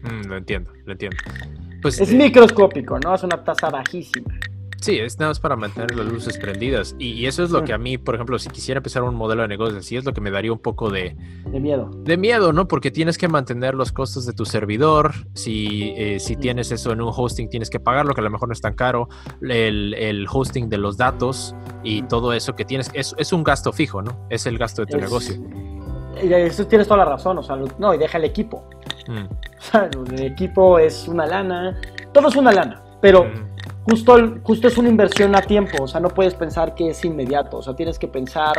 Mm, 0.02 0.28
lo 0.28 0.36
entiendo, 0.36 0.70
lo 0.84 0.92
entiendo. 0.92 1.16
Pues, 1.80 1.98
es 1.98 2.12
eh, 2.12 2.14
microscópico, 2.14 2.98
¿no? 2.98 3.14
Es 3.14 3.22
una 3.22 3.42
tasa 3.42 3.70
bajísima. 3.70 4.38
Sí, 4.82 4.98
es 4.98 5.16
nada 5.16 5.30
más 5.30 5.38
para 5.38 5.54
mantener 5.54 5.94
las 5.94 6.06
luces 6.06 6.36
prendidas. 6.38 6.96
Y, 6.98 7.12
y, 7.12 7.26
eso 7.26 7.44
es 7.44 7.52
lo 7.52 7.62
que 7.62 7.72
a 7.72 7.78
mí, 7.78 7.98
por 7.98 8.16
ejemplo, 8.16 8.36
si 8.40 8.50
quisiera 8.50 8.78
empezar 8.78 9.04
un 9.04 9.14
modelo 9.14 9.42
de 9.42 9.48
negocio 9.48 9.78
así, 9.78 9.96
es 9.96 10.04
lo 10.04 10.12
que 10.12 10.20
me 10.20 10.32
daría 10.32 10.52
un 10.52 10.58
poco 10.58 10.90
de... 10.90 11.16
De 11.46 11.60
miedo. 11.60 11.88
De 11.98 12.16
miedo, 12.16 12.52
¿no? 12.52 12.66
Porque 12.66 12.90
tienes 12.90 13.16
que 13.16 13.28
mantener 13.28 13.76
los 13.76 13.92
costos 13.92 14.26
de 14.26 14.32
tu 14.32 14.44
servidor. 14.44 15.12
Si, 15.34 15.94
eh, 15.96 16.18
si 16.18 16.34
tienes 16.34 16.72
eso 16.72 16.90
en 16.90 17.00
un 17.00 17.12
hosting, 17.14 17.48
tienes 17.48 17.70
que 17.70 17.78
pagarlo, 17.78 18.12
que 18.12 18.22
a 18.22 18.24
lo 18.24 18.30
mejor 18.30 18.48
no 18.48 18.54
es 18.54 18.60
tan 18.60 18.74
caro. 18.74 19.08
El, 19.40 19.94
el 19.94 20.26
hosting 20.28 20.68
de 20.68 20.78
los 20.78 20.96
datos 20.96 21.54
y 21.84 22.02
todo 22.02 22.32
eso 22.32 22.56
que 22.56 22.64
tienes, 22.64 22.90
es, 22.92 23.14
es 23.18 23.32
un 23.32 23.44
gasto 23.44 23.72
fijo, 23.72 24.02
¿no? 24.02 24.26
Es 24.30 24.46
el 24.46 24.58
gasto 24.58 24.82
de 24.82 24.86
tu 24.90 24.96
es, 24.96 25.02
negocio. 25.04 25.36
Y 26.20 26.32
eso 26.32 26.66
tienes 26.66 26.88
toda 26.88 27.04
la 27.04 27.10
razón, 27.10 27.38
o 27.38 27.42
sea, 27.44 27.56
no, 27.78 27.94
y 27.94 27.98
deja 27.98 28.18
el 28.18 28.24
equipo. 28.24 28.68
Mm. 29.06 29.26
O 29.62 29.64
sea, 29.64 29.88
el 30.10 30.24
equipo 30.24 30.76
es 30.76 31.06
una 31.06 31.24
lana, 31.24 31.80
todo 32.12 32.26
es 32.26 32.34
una 32.34 32.50
lana, 32.50 32.82
pero... 33.00 33.26
Mm 33.26 33.51
justo, 33.88 34.16
justo 34.42 34.68
es 34.68 34.78
una 34.78 34.88
inversión 34.88 35.34
a 35.34 35.42
tiempo, 35.42 35.82
o 35.82 35.88
sea, 35.88 36.00
no 36.00 36.08
puedes 36.08 36.34
pensar 36.34 36.74
que 36.74 36.90
es 36.90 37.04
inmediato, 37.04 37.58
o 37.58 37.62
sea, 37.62 37.74
tienes 37.74 37.98
que 37.98 38.08
pensar, 38.08 38.54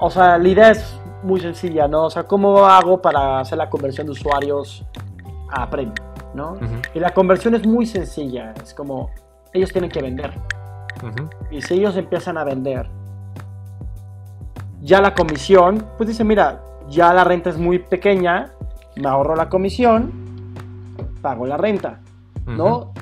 o 0.00 0.10
sea, 0.10 0.38
la 0.38 0.48
idea 0.48 0.70
es 0.70 1.00
muy 1.22 1.40
sencilla, 1.40 1.86
¿no? 1.86 2.04
O 2.04 2.10
sea, 2.10 2.24
¿cómo 2.24 2.64
hago 2.66 3.00
para 3.00 3.40
hacer 3.40 3.58
la 3.58 3.68
conversión 3.68 4.06
de 4.06 4.12
usuarios 4.12 4.84
a 5.50 5.68
premium, 5.68 5.94
¿no? 6.34 6.52
Uh 6.52 6.60
-huh. 6.60 6.88
Y 6.94 7.00
la 7.00 7.10
conversión 7.10 7.54
es 7.54 7.66
muy 7.66 7.86
sencilla, 7.86 8.54
es 8.62 8.74
como, 8.74 9.10
ellos 9.52 9.70
tienen 9.70 9.90
que 9.90 10.02
vender. 10.02 10.32
Uh 11.02 11.06
-huh. 11.06 11.30
Y 11.50 11.62
si 11.62 11.74
ellos 11.74 11.96
empiezan 11.96 12.38
a 12.38 12.44
vender, 12.44 12.88
ya 14.80 15.00
la 15.00 15.14
comisión, 15.14 15.86
pues 15.96 16.08
dice, 16.08 16.24
mira, 16.24 16.60
ya 16.88 17.12
la 17.12 17.22
renta 17.22 17.50
es 17.50 17.58
muy 17.58 17.78
pequeña, 17.78 18.50
me 18.96 19.08
ahorro 19.08 19.36
la 19.36 19.48
comisión, 19.48 20.10
pago 21.20 21.46
la 21.46 21.56
renta, 21.56 22.00
¿no? 22.46 22.78
Uh 22.78 22.84
-huh 22.86 23.01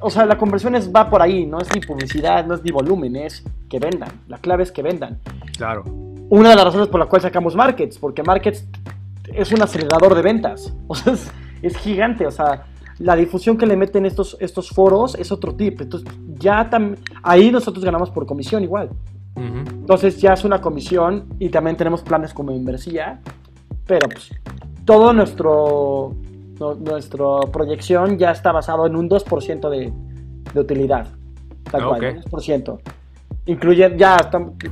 o 0.00 0.10
sea, 0.10 0.26
la 0.26 0.38
conversión 0.38 0.74
es, 0.74 0.90
va 0.92 1.08
por 1.10 1.20
ahí, 1.20 1.46
no 1.46 1.58
es 1.58 1.74
ni 1.74 1.80
publicidad, 1.80 2.46
no 2.46 2.54
es 2.54 2.62
ni 2.62 2.70
volumen, 2.70 3.16
es 3.16 3.44
que 3.68 3.78
vendan. 3.78 4.10
La 4.28 4.38
clave 4.38 4.62
es 4.62 4.72
que 4.72 4.82
vendan. 4.82 5.18
Claro. 5.56 5.84
Una 6.30 6.50
de 6.50 6.56
las 6.56 6.64
razones 6.64 6.88
por 6.88 7.00
la 7.00 7.06
cual 7.06 7.20
sacamos 7.22 7.54
Markets, 7.54 7.98
porque 7.98 8.22
Markets 8.22 8.66
es 9.32 9.52
un 9.52 9.62
acelerador 9.62 10.14
de 10.14 10.22
ventas. 10.22 10.72
O 10.88 10.94
sea, 10.94 11.12
es, 11.12 11.30
es 11.62 11.76
gigante. 11.76 12.26
O 12.26 12.30
sea, 12.30 12.66
la 12.98 13.16
difusión 13.16 13.56
que 13.56 13.66
le 13.66 13.76
meten 13.76 14.06
estos, 14.06 14.36
estos 14.40 14.70
foros 14.70 15.14
es 15.16 15.30
otro 15.32 15.54
tipo. 15.54 15.82
Entonces, 15.82 16.08
ya 16.38 16.68
ahí 17.22 17.50
nosotros 17.50 17.84
ganamos 17.84 18.10
por 18.10 18.26
comisión 18.26 18.62
igual. 18.62 18.90
Uh 19.34 19.40
-huh. 19.40 19.68
Entonces, 19.70 20.20
ya 20.20 20.32
es 20.32 20.44
una 20.44 20.60
comisión 20.60 21.26
y 21.38 21.48
también 21.48 21.76
tenemos 21.76 22.02
planes 22.02 22.32
como 22.32 22.52
inversión. 22.52 23.20
Pero, 23.86 24.08
pues, 24.08 24.30
todo 24.84 25.12
nuestro 25.12 26.14
nuestra 26.60 27.40
proyección 27.52 28.18
ya 28.18 28.30
está 28.30 28.52
basado 28.52 28.86
en 28.86 28.96
un 28.96 29.08
2% 29.08 29.70
de, 29.70 29.92
de, 30.52 30.60
utilidad. 30.60 31.08
Tal 31.70 31.86
cual, 31.86 31.96
okay. 31.96 32.14
2%. 32.30 32.80
Incluye, 33.46 33.94
ya 33.96 34.16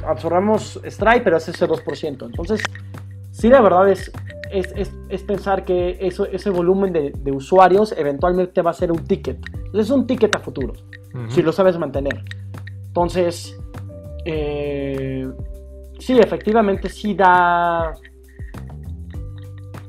absorbamos 0.06 0.80
Stripe, 0.84 1.22
pero 1.22 1.36
es 1.38 1.48
ese 1.48 1.66
2%. 1.66 2.26
Entonces, 2.26 2.62
sí, 3.32 3.48
la 3.48 3.60
verdad 3.60 3.88
es, 3.88 4.12
es, 4.50 4.72
es, 4.76 4.92
es 5.08 5.22
pensar 5.22 5.64
que 5.64 5.98
eso, 6.00 6.26
ese 6.26 6.50
volumen 6.50 6.92
de, 6.92 7.12
de, 7.16 7.32
usuarios 7.32 7.92
eventualmente 7.96 8.62
va 8.62 8.70
a 8.70 8.74
ser 8.74 8.92
un 8.92 9.04
ticket. 9.04 9.38
Es 9.74 9.90
un 9.90 10.06
ticket 10.06 10.34
a 10.34 10.38
futuro, 10.38 10.74
uh 11.14 11.18
-huh. 11.18 11.30
si 11.30 11.42
lo 11.42 11.52
sabes 11.52 11.78
mantener. 11.78 12.22
Entonces, 12.86 13.56
eh, 14.24 15.28
sí, 15.98 16.18
efectivamente, 16.18 16.88
sí 16.88 17.14
da 17.14 17.92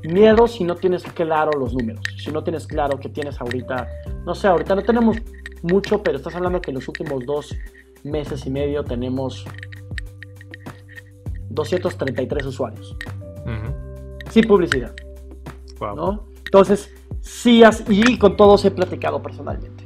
miedo 0.04 0.46
si 0.48 0.64
no 0.64 0.76
tienes 0.76 1.02
claro 1.02 1.50
los 1.58 1.74
números, 1.74 2.04
si 2.16 2.30
no 2.30 2.42
tienes 2.42 2.66
claro 2.66 2.98
que 2.98 3.08
tienes 3.08 3.40
ahorita, 3.40 3.88
no 4.24 4.34
sé, 4.34 4.48
ahorita 4.48 4.74
no 4.74 4.82
tenemos 4.82 5.16
mucho, 5.62 6.02
pero 6.02 6.18
estás 6.18 6.34
hablando 6.34 6.60
que 6.60 6.70
en 6.70 6.76
los 6.76 6.88
últimos 6.88 7.24
dos 7.24 7.54
meses 8.02 8.46
y 8.46 8.50
medio 8.50 8.84
tenemos 8.84 9.44
233 11.50 12.46
usuarios. 12.46 12.96
Sin 14.30 14.44
publicidad. 14.46 14.94
¿no? 15.80 16.24
Entonces, 16.44 16.92
sí, 17.20 17.62
y 17.88 18.18
con 18.18 18.36
todos 18.36 18.64
he 18.64 18.70
platicado 18.70 19.20
personalmente. 19.22 19.81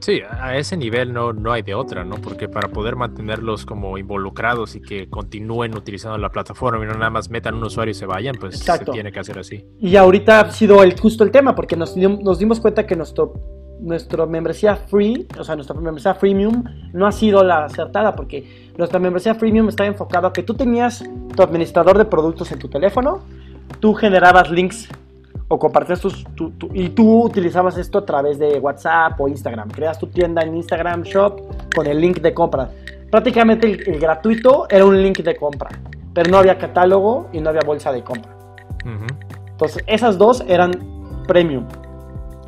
Sí, 0.00 0.20
a 0.22 0.56
ese 0.56 0.76
nivel 0.76 1.12
no, 1.12 1.32
no 1.32 1.52
hay 1.52 1.62
de 1.62 1.74
otra, 1.74 2.04
¿no? 2.04 2.16
Porque 2.16 2.48
para 2.48 2.68
poder 2.68 2.96
mantenerlos 2.96 3.66
como 3.66 3.98
involucrados 3.98 4.74
y 4.74 4.80
que 4.80 5.10
continúen 5.10 5.76
utilizando 5.76 6.16
la 6.16 6.30
plataforma 6.30 6.82
y 6.84 6.88
no 6.88 6.94
nada 6.94 7.10
más 7.10 7.28
metan 7.28 7.54
un 7.54 7.64
usuario 7.64 7.92
y 7.92 7.94
se 7.94 8.06
vayan, 8.06 8.36
pues 8.40 8.58
se 8.58 8.84
tiene 8.86 9.12
que 9.12 9.20
hacer 9.20 9.38
así. 9.38 9.66
Y 9.78 9.96
ahorita 9.96 10.40
ha 10.40 10.50
sido 10.52 10.82
el, 10.82 10.98
justo 10.98 11.22
el 11.22 11.30
tema, 11.30 11.54
porque 11.54 11.76
nos, 11.76 11.96
nos 11.96 12.38
dimos 12.38 12.60
cuenta 12.60 12.86
que 12.86 12.96
nuestro 12.96 13.34
nuestra 13.80 14.26
membresía 14.26 14.76
free, 14.76 15.26
o 15.38 15.44
sea, 15.44 15.56
nuestra 15.56 15.74
membresía 15.74 16.14
freemium 16.14 16.64
no 16.92 17.06
ha 17.06 17.12
sido 17.12 17.42
la 17.42 17.64
acertada 17.64 18.14
porque 18.14 18.72
nuestra 18.76 18.98
membresía 18.98 19.34
freemium 19.34 19.68
está 19.68 19.86
enfocada 19.86 20.28
a 20.28 20.32
que 20.32 20.42
tú 20.42 20.54
tenías 20.54 21.02
tu 21.34 21.42
administrador 21.42 21.96
de 21.96 22.04
productos 22.04 22.52
en 22.52 22.58
tu 22.58 22.68
teléfono, 22.68 23.22
tú 23.80 23.94
generabas 23.94 24.50
links 24.50 24.88
o 25.48 25.58
compartías 25.58 26.00
tus, 26.00 26.24
y 26.72 26.90
tú 26.90 27.24
utilizabas 27.24 27.76
esto 27.76 27.98
a 27.98 28.06
través 28.06 28.38
de 28.38 28.58
WhatsApp 28.60 29.20
o 29.20 29.28
Instagram. 29.28 29.68
Creas 29.70 29.98
tu 29.98 30.06
tienda 30.06 30.42
en 30.42 30.56
Instagram 30.56 31.02
Shop 31.02 31.40
con 31.74 31.86
el 31.86 32.00
link 32.00 32.20
de 32.20 32.32
compra. 32.32 32.70
Prácticamente 33.10 33.66
el, 33.66 33.98
gratuito 33.98 34.66
era 34.70 34.84
un 34.84 35.02
link 35.02 35.18
de 35.18 35.36
compra, 35.36 35.70
pero 36.14 36.30
no 36.30 36.38
había 36.38 36.56
catálogo 36.56 37.28
y 37.32 37.40
no 37.40 37.50
había 37.50 37.62
bolsa 37.66 37.90
de 37.90 38.04
compra. 38.04 38.36
Entonces, 39.50 39.82
esas 39.86 40.16
dos 40.16 40.44
eran 40.46 40.72
premium. 41.26 41.66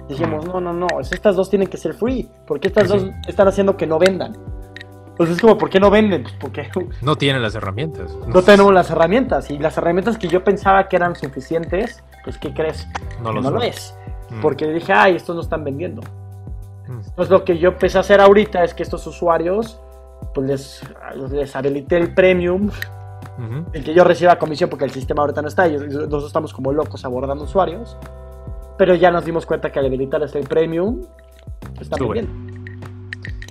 Dijimos, 0.09 0.47
no, 0.47 0.61
no, 0.61 0.73
no, 0.73 0.87
estas 1.01 1.37
dos 1.37 1.51
tienen 1.51 1.69
que 1.69 1.77
ser 1.77 1.95
free, 1.95 2.29
porque 2.47 2.69
estas 2.69 2.89
dos 2.89 3.07
están 3.27 3.49
haciendo 3.49 3.77
que 3.77 3.87
no 3.87 3.99
vendan. 3.99 4.37
Entonces 5.13 5.37
es 5.37 5.43
como, 5.43 5.59
¿por 5.59 5.69
qué 5.69 5.79
no 5.79 5.91
venden? 5.91 6.23
Pues 6.23 6.35
porque 6.41 6.71
no 7.03 7.17
tienen 7.17 7.43
las 7.43 7.55
herramientas. 7.55 8.17
No, 8.27 8.43
tenemos 8.43 8.73
las 8.73 8.91
herramientas. 8.91 9.51
Y 9.51 9.59
las 9.59 9.77
herramientas 9.77 10.17
que 10.17 10.27
yo 10.27 10.43
pensaba 10.43 10.89
que 10.89 10.97
eran 10.97 11.15
suficientes, 11.15 12.03
pues 12.25 12.39
¿qué 12.39 12.53
crees? 12.53 12.87
No, 13.23 13.33
lo, 13.33 13.41
no 13.43 13.61
es. 13.63 13.95
Mm. 14.31 14.41
Porque 14.41 14.67
dije, 14.69 14.93
ay, 14.93 15.17
estos 15.17 15.35
no 15.35 15.43
están 15.43 15.65
vendiendo. 15.65 16.03
Mm. 16.89 17.01
Entonces 17.07 17.31
lo 17.31 17.45
que 17.45 17.59
yo 17.59 17.71
empecé 17.71 17.99
a 17.99 18.01
hacer 18.03 18.21
ahorita 18.21 18.65
es 18.65 18.75
que 18.75 18.83
estos 18.83 19.07
usuarios, 19.07 19.81
pues 20.35 20.47
les, 20.47 20.83
les 21.31 21.57
habilité 21.57 21.97
el 21.97 22.15
premium, 22.15 22.71
el 23.73 23.83
que 23.83 23.95
yo 23.95 24.05
reciba 24.05 24.39
comisión 24.39 24.71
porque 24.71 24.85
el 24.85 24.91
sistema 24.91 25.23
ahorita 25.23 25.43
no 25.43 25.49
está. 25.49 25.67
Y 25.67 25.77
nosotros 25.77 26.27
estamos 26.27 26.53
como 26.53 26.73
locos 26.73 27.05
abordando 27.05 27.45
usuarios. 27.45 27.97
Pero 28.79 28.95
ya 28.95 29.11
nos 29.11 29.25
dimos 29.25 29.47
cuenta 29.47 29.71
que 29.71 29.79
al 29.79 29.87
habilitarles 29.87 30.35
el 30.35 30.47
premium, 30.47 31.03
está 31.81 31.97
muy 31.97 32.15
bien. 32.15 32.53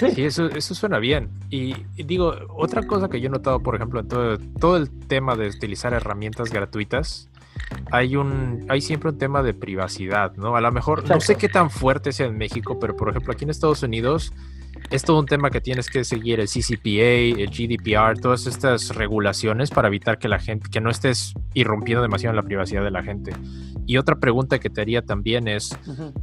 Sí, 0.10 0.24
eso, 0.24 0.48
eso 0.48 0.74
suena 0.74 0.98
bien. 0.98 1.30
Y, 1.50 1.74
digo, 2.04 2.34
otra 2.50 2.84
cosa 2.84 3.08
que 3.08 3.22
yo 3.22 3.28
he 3.28 3.30
notado, 3.30 3.60
por 3.60 3.76
ejemplo, 3.76 4.00
en 4.00 4.08
todo, 4.08 4.38
todo 4.60 4.78
el 4.78 4.90
tema 4.90 5.36
de 5.36 5.50
utilizar 5.50 5.94
herramientas 5.94 6.52
gratuitas, 6.52 7.30
hay 7.92 8.16
un 8.16 8.66
hay 8.70 8.82
siempre 8.82 9.10
un 9.10 9.18
tema 9.18 9.44
de 9.44 9.54
privacidad, 9.54 10.36
¿no? 10.36 10.56
A 10.56 10.62
lo 10.62 10.72
mejor 10.72 11.08
no 11.10 11.20
sé 11.20 11.36
qué 11.36 11.50
tan 11.50 11.70
fuerte 11.70 12.12
sea 12.12 12.28
en 12.28 12.38
México, 12.38 12.80
pero 12.80 12.96
por 12.96 13.10
ejemplo 13.10 13.34
aquí 13.34 13.44
en 13.44 13.50
Estados 13.50 13.84
Unidos 13.84 14.34
es 14.90 15.04
todo 15.04 15.20
un 15.20 15.26
tema 15.26 15.50
que 15.52 15.62
tienes 15.62 15.90
que 15.90 16.04
seguir 16.04 16.40
el 16.40 16.48
CCPA, 16.48 17.42
el 17.42 17.50
GDPR, 17.50 18.20
todas 18.20 18.48
estas 18.48 18.96
regulaciones 18.96 19.70
para 19.70 19.88
evitar 19.88 20.18
que 20.18 20.28
la 20.28 20.40
gente 20.40 20.70
que 20.70 20.82
no 20.82 20.90
estés 20.90 21.34
irrumpiendo 21.54 22.02
demasiado 22.02 22.32
en 22.32 22.38
la 22.38 22.44
privacidad 22.44 22.84
de 22.84 22.92
la 22.92 23.04
gente. 23.04 23.34
Y 23.86 23.98
otra 23.98 24.16
pregunta 24.16 24.60
que 24.60 24.70
te 24.70 24.82
haría 24.82 25.02
también 25.02 25.48
es, 25.48 25.78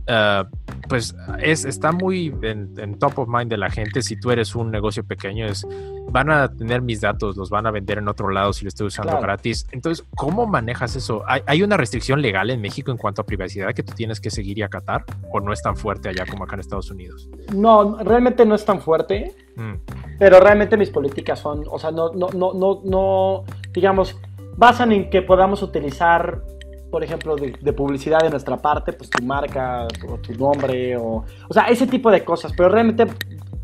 ah, 0.08 0.48
pues 0.88 1.14
es, 1.42 1.64
está 1.64 1.92
muy 1.92 2.34
en, 2.42 2.98
top 2.98 3.18
of 3.18 3.28
mind 3.28 3.50
de 3.50 3.58
la 3.58 3.70
gente 3.70 4.02
si 4.02 4.18
tú 4.18 4.30
eres 4.30 4.54
un 4.54 4.70
negocio 4.70 5.04
pequeño, 5.04 5.46
es, 5.46 5.66
van 6.10 6.30
a 6.30 6.48
tener 6.48 6.82
mis 6.82 7.00
datos, 7.00 7.36
los 7.36 7.50
van 7.50 7.66
a 7.66 7.70
vender 7.70 7.98
en 7.98 8.08
otro 8.08 8.30
lado 8.30 8.52
si 8.52 8.64
lo 8.64 8.68
estoy 8.68 8.86
usando 8.86 9.20
gratis. 9.20 9.66
Entonces, 9.72 10.06
¿cómo 10.16 10.46
manejas 10.46 10.96
eso? 10.96 11.22
¿Hay, 11.26 11.62
una 11.62 11.76
restricción 11.76 12.22
legal 12.22 12.50
en 12.50 12.60
México 12.60 12.90
en 12.90 12.96
cuanto 12.96 13.22
a 13.22 13.26
privacidad 13.26 13.74
que 13.74 13.82
tú 13.82 13.92
tienes 13.94 14.20
que 14.20 14.30
seguir 14.30 14.58
y 14.58 14.62
acatar? 14.62 15.04
¿O 15.30 15.40
no 15.40 15.52
es 15.52 15.62
tan 15.62 15.76
fuerte 15.76 16.08
allá 16.08 16.24
como 16.26 16.44
acá 16.44 16.54
en 16.54 16.60
Estados 16.60 16.90
Unidos? 16.90 17.28
No, 17.54 17.96
realmente 18.02 18.46
no 18.46 18.54
es 18.54 18.64
tan 18.64 18.80
fuerte, 18.80 19.34
mm. 19.56 19.74
pero 20.18 20.40
realmente 20.40 20.76
mis 20.76 20.90
políticas 20.90 21.38
son, 21.38 21.64
o 21.70 21.78
sea, 21.78 21.90
no, 21.90 22.12
no, 22.12 22.28
no, 22.30 22.54
no, 22.54 22.80
no 22.84 23.44
digamos, 23.72 24.16
basan 24.56 24.92
en 24.92 25.10
que 25.10 25.22
podamos 25.22 25.62
utilizar 25.62 26.42
por 26.90 27.04
ejemplo, 27.04 27.36
de, 27.36 27.72
publicidad 27.74 28.20
de 28.20 28.30
nuestra 28.30 28.56
parte, 28.56 28.94
pues 28.94 29.10
tu 29.10 29.22
marca 29.22 29.86
o 30.08 30.16
tu 30.16 30.32
nombre, 30.32 30.96
o, 30.96 31.22
o 31.48 31.52
sea, 31.52 31.64
ese 31.64 31.86
tipo 31.86 32.10
de 32.10 32.24
cosas. 32.24 32.52
Pero 32.56 32.70
realmente 32.70 33.06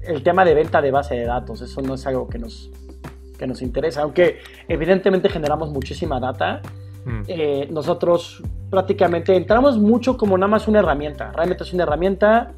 el 0.07 0.23
tema 0.23 0.45
de 0.45 0.55
venta 0.55 0.81
de 0.81 0.91
base 0.91 1.15
de 1.15 1.25
datos, 1.25 1.61
eso 1.61 1.83
no 1.83 1.95
es 1.95 2.07
algo 2.07 2.29
que 2.29 2.39
nos, 2.39 2.71
que 3.39 3.47
nos 3.47 3.63
interesa. 3.63 4.03
Aunque 4.03 4.39
evidentemente 4.69 5.29
generamos 5.29 5.71
muchísima 5.71 6.21
data, 6.21 6.63
mm. 7.05 7.23
eh, 7.27 7.69
nosotros 7.71 8.43
prácticamente 8.71 9.37
entramos 9.37 9.79
mucho 9.79 10.17
como 10.17 10.37
nada 10.37 10.49
más 10.49 10.69
una 10.69 10.81
herramienta. 10.81 11.33
Realmente 11.33 11.65
es 11.65 11.73
una 11.73 11.85
herramienta 11.85 12.53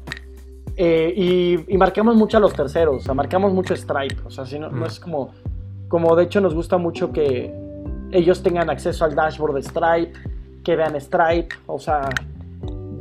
eh, 0.75 1.13
y, 1.15 1.73
y, 1.73 1.77
marcamos 1.77 2.15
mucho 2.15 2.37
a 2.37 2.39
los 2.39 2.53
terceros, 2.53 2.97
o 2.97 2.99
sea, 2.99 3.13
marcamos 3.13 3.53
mucho 3.53 3.75
Stripe. 3.75 4.17
O 4.25 4.29
sea, 4.29 4.45
si 4.45 4.59
no, 4.59 4.69
no 4.69 4.81
mm. 4.81 4.85
es 4.85 4.99
como, 4.99 5.33
como 5.87 6.15
de 6.15 6.23
hecho 6.23 6.41
nos 6.41 6.53
gusta 6.53 6.77
mucho 6.77 7.11
que 7.11 7.53
ellos 8.11 8.41
tengan 8.41 8.69
acceso 8.69 9.05
al 9.05 9.15
dashboard 9.15 9.55
de 9.55 9.63
Stripe 9.63 10.19
que 10.63 10.75
vean 10.75 10.99
Stripe, 10.99 11.55
o 11.65 11.79
sea, 11.79 12.09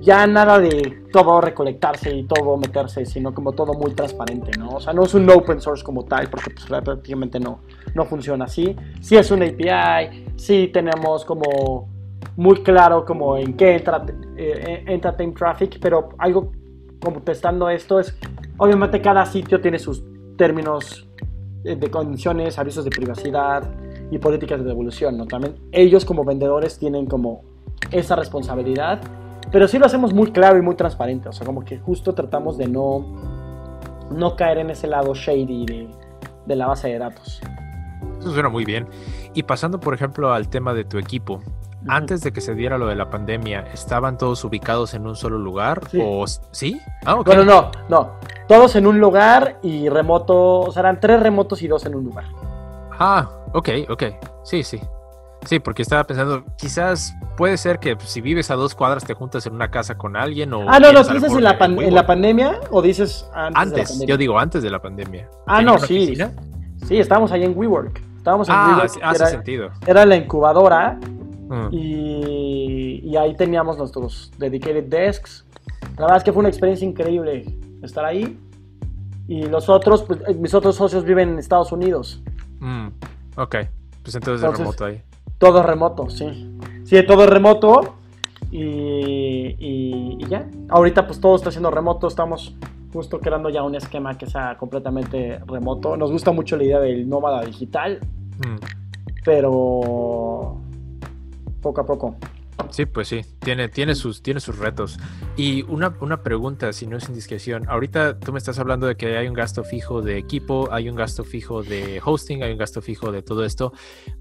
ya 0.01 0.27
nada 0.27 0.59
de 0.59 1.05
todo 1.13 1.41
recolectarse 1.41 2.15
y 2.15 2.25
todo 2.25 2.57
meterse, 2.57 3.07
sino 3.07 3.35
como 3.35 3.53
todo 3.53 3.75
muy 3.75 3.93
transparente, 3.95 4.53
¿no? 4.59 4.69
O 4.71 4.81
sea, 4.81 4.93
no 4.93 5.05
es 5.05 5.15
un 5.15 5.29
open 5.31 5.61
source 5.61 5.83
como 5.83 6.05
tal, 6.05 6.29
porque 6.29 6.51
pues, 6.51 6.67
prácticamente 6.83 7.41
no, 7.41 7.61
no 7.95 8.05
funciona 8.05 8.45
así. 8.45 8.77
Sí 9.01 9.17
es 9.17 9.31
un 9.31 9.43
API, 9.43 10.27
sí 10.37 10.71
tenemos 10.73 11.25
como 11.25 11.89
muy 12.37 12.63
claro 12.63 13.05
como 13.05 13.37
en 13.37 13.57
qué 13.57 13.77
entra, 13.77 14.05
eh, 14.37 14.85
entra 14.87 15.17
Time 15.17 15.33
Traffic, 15.33 15.79
pero 15.81 16.11
algo 16.19 16.53
como 17.01 17.23
testando 17.23 17.69
esto 17.71 18.01
es, 18.01 18.17
obviamente 18.59 19.01
cada 19.01 19.25
sitio 19.27 19.61
tiene 19.61 19.79
sus 19.79 20.03
términos 20.37 21.07
de 21.63 21.91
condiciones, 21.91 22.59
avisos 22.59 22.85
de 22.85 22.91
privacidad 22.91 23.65
y 24.11 24.19
políticas 24.19 24.61
de 24.61 24.67
devolución, 24.67 25.17
¿no? 25.17 25.27
También 25.27 25.57
ellos 25.73 26.05
como 26.05 26.25
vendedores 26.25 26.79
tienen 26.79 27.07
como 27.07 27.43
esa 27.91 28.15
responsabilidad, 28.15 29.01
pero 29.53 29.69
sí 29.69 29.79
lo 29.79 29.87
hacemos 29.87 30.13
muy 30.13 30.33
claro 30.33 30.59
y 30.59 30.63
muy 30.63 30.75
transparente, 30.75 31.29
o 31.29 31.33
sea, 31.33 31.47
como 31.47 31.65
que 31.65 31.79
justo 31.79 32.15
tratamos 32.15 32.59
de 32.59 32.69
no, 32.69 33.05
no 34.11 34.37
caer 34.37 34.59
en 34.59 34.71
ese 34.71 34.87
lado 34.87 35.15
shady 35.15 35.67
de, 35.67 35.89
de 36.47 36.57
la 36.57 36.67
base 36.67 36.89
de 36.89 36.99
datos. 36.99 37.41
Eso 38.21 38.33
suena 38.33 38.49
muy 38.49 38.65
bien. 38.65 38.87
Y 39.35 39.43
pasando, 39.45 39.79
por 39.79 39.95
ejemplo, 39.95 40.33
al 40.33 40.49
tema 40.49 40.75
de 40.75 40.85
tu 40.85 40.99
equipo, 40.99 41.41
antes 41.89 42.23
de 42.23 42.33
que 42.33 42.41
se 42.41 42.55
diera 42.55 42.79
lo 42.79 42.87
de 42.87 42.97
la 42.97 43.11
pandemia, 43.11 43.61
¿estaban 43.73 44.19
todos 44.19 44.43
ubicados 44.45 44.95
en 44.95 45.07
un 45.07 45.15
solo 45.15 45.39
lugar? 45.39 45.83
Sí. 45.91 46.01
¿O 46.03 46.25
sí? 46.51 46.81
Ah, 47.05 47.17
Bueno, 47.25 47.45
no, 47.45 47.71
no. 47.89 48.11
Todos 48.49 48.75
en 48.77 48.87
un 48.87 48.99
lugar 48.99 49.59
y 49.63 49.89
remoto, 49.89 50.61
o 50.61 50.73
sea, 50.73 50.81
eran 50.81 51.01
tres 51.01 51.21
remotos 51.21 51.63
y 51.63 51.69
dos 51.69 51.85
en 51.87 51.95
un 51.95 52.05
lugar. 52.05 52.25
Ah, 52.99 53.29
ok, 53.53 53.69
ok. 53.89 54.03
Sí, 54.43 54.63
sí. 54.63 54.81
Sí, 55.47 55.61
porque 55.61 55.83
estaba 55.83 56.05
pensando, 56.05 56.45
quizás 56.59 57.15
puede 57.37 57.57
ser 57.57 57.79
que 57.79 57.97
si 58.05 58.21
vives 58.21 58.51
a 58.51 58.57
dos 58.57 58.75
cuadras 58.75 59.05
te 59.05 59.15
juntas 59.15 59.47
en 59.47 59.55
una 59.55 59.71
casa 59.71 59.97
con 59.97 60.17
alguien 60.17 60.53
o... 60.53 60.69
Ah, 60.69 60.81
no, 60.81 60.93
no, 60.93 61.05
dices 61.05 61.33
en 61.33 61.45
la, 61.45 61.57
en 61.61 61.95
la, 61.95 62.07
pandemia 62.07 62.61
o 62.71 62.83
dices 62.83 63.29
antes? 63.33 63.91
Antes, 63.91 64.07
yo 64.07 64.17
digo 64.17 64.39
antes 64.39 64.63
de 64.63 64.71
la 64.71 64.81
pandemia. 64.81 65.29
Ah, 65.47 65.63
no, 65.63 65.79
sí. 65.79 66.17
Sí, 66.87 66.99
estábamos 66.99 67.31
ahí 67.33 67.45
en 67.45 67.57
WeWork. 67.57 68.01
Estábamos 68.19 68.49
en 68.49 68.55
ah, 68.57 68.67
WeWork. 68.71 69.03
hace 69.03 69.23
era, 69.23 69.27
sentido. 69.27 69.71
Era 69.87 70.05
la 70.05 70.17
incubadora 70.17 70.99
mm. 71.49 71.69
y, 71.71 73.01
y, 73.05 73.17
ahí 73.17 73.35
teníamos 73.37 73.79
nuestros 73.79 74.33
dedicated 74.39 74.85
desks. 74.85 75.45
La 75.97 76.03
verdad 76.03 76.17
es 76.19 76.25
que 76.25 76.33
fue 76.33 76.41
una 76.41 76.49
experiencia 76.49 76.87
increíble 76.87 77.57
estar 77.83 78.05
ahí. 78.05 78.39
Y 79.29 79.47
los 79.47 79.69
otros, 79.69 80.03
pues, 80.03 80.21
eh, 80.29 80.35
mis 80.35 80.55
otros 80.55 80.77
socios 80.77 81.05
viven 81.05 81.31
en 81.31 81.39
Estados 81.39 81.73
Unidos. 81.73 82.23
Mm, 82.61 82.89
ok, 83.37 83.57
pues 84.03 84.15
entonces, 84.15 84.43
entonces 84.43 84.59
remoto 84.59 84.85
ahí. 84.85 85.03
Todo 85.39 85.63
remoto, 85.63 86.09
sí. 86.09 86.51
Sí, 86.85 87.03
todo 87.07 87.27
remoto. 87.27 87.95
Y, 88.51 90.19
ya. 90.29 90.49
Ahorita 90.69 91.07
pues 91.07 91.21
todo 91.21 91.37
está 91.37 91.51
siendo 91.51 91.71
remoto. 91.71 92.09
Estamos 92.09 92.55
justo 92.93 93.21
creando 93.21 93.51
ya 93.51 93.63
un 93.63 93.75
esquema 93.75 94.17
que 94.17 94.27
sea 94.27 94.57
completamente 94.57 95.41
remoto. 95.47 95.97
Nos 95.97 96.11
gusta 96.11 96.33
mucho 96.33 96.57
la 96.57 96.65
idea 96.65 96.81
del 96.81 97.09
nómada 97.09 97.43
digital. 97.45 98.01
Mm. 98.39 98.57
Pero 99.25 100.57
poco 101.61 101.81
a 101.81 101.87
poco. 101.87 102.15
Sí, 102.71 102.87
pues 102.87 103.09
sí, 103.09 103.23
tiene, 103.41 103.69
tiene, 103.69 103.95
sus, 103.95 104.23
tiene 104.23 104.41
sus 104.41 104.59
retos. 104.59 104.99
Y 105.37 105.63
una, 105.63 105.97
una 106.01 106.23
pregunta, 106.23 106.73
si 106.73 106.87
no 106.87 106.97
es 106.97 107.09
indiscreción. 107.09 107.69
Ahorita 107.69 108.19
tú 108.19 108.33
me 108.33 108.39
estás 108.39 108.59
hablando 108.59 108.87
de 108.87 108.97
que 108.97 109.17
hay 109.17 109.29
un 109.29 109.35
gasto 109.35 109.65
fijo 109.65 110.03
de 110.03 110.19
equipo, 110.19 110.69
hay 110.73 110.89
un 110.89 110.97
gasto 110.97 111.25
fijo 111.25 111.63
de 111.63 112.01
hosting, 112.05 112.43
hay 112.43 112.53
un 112.53 112.59
gasto 112.59 112.83
fijo 112.83 113.13
de 113.13 113.23
todo 113.23 113.45
esto. 113.45 113.73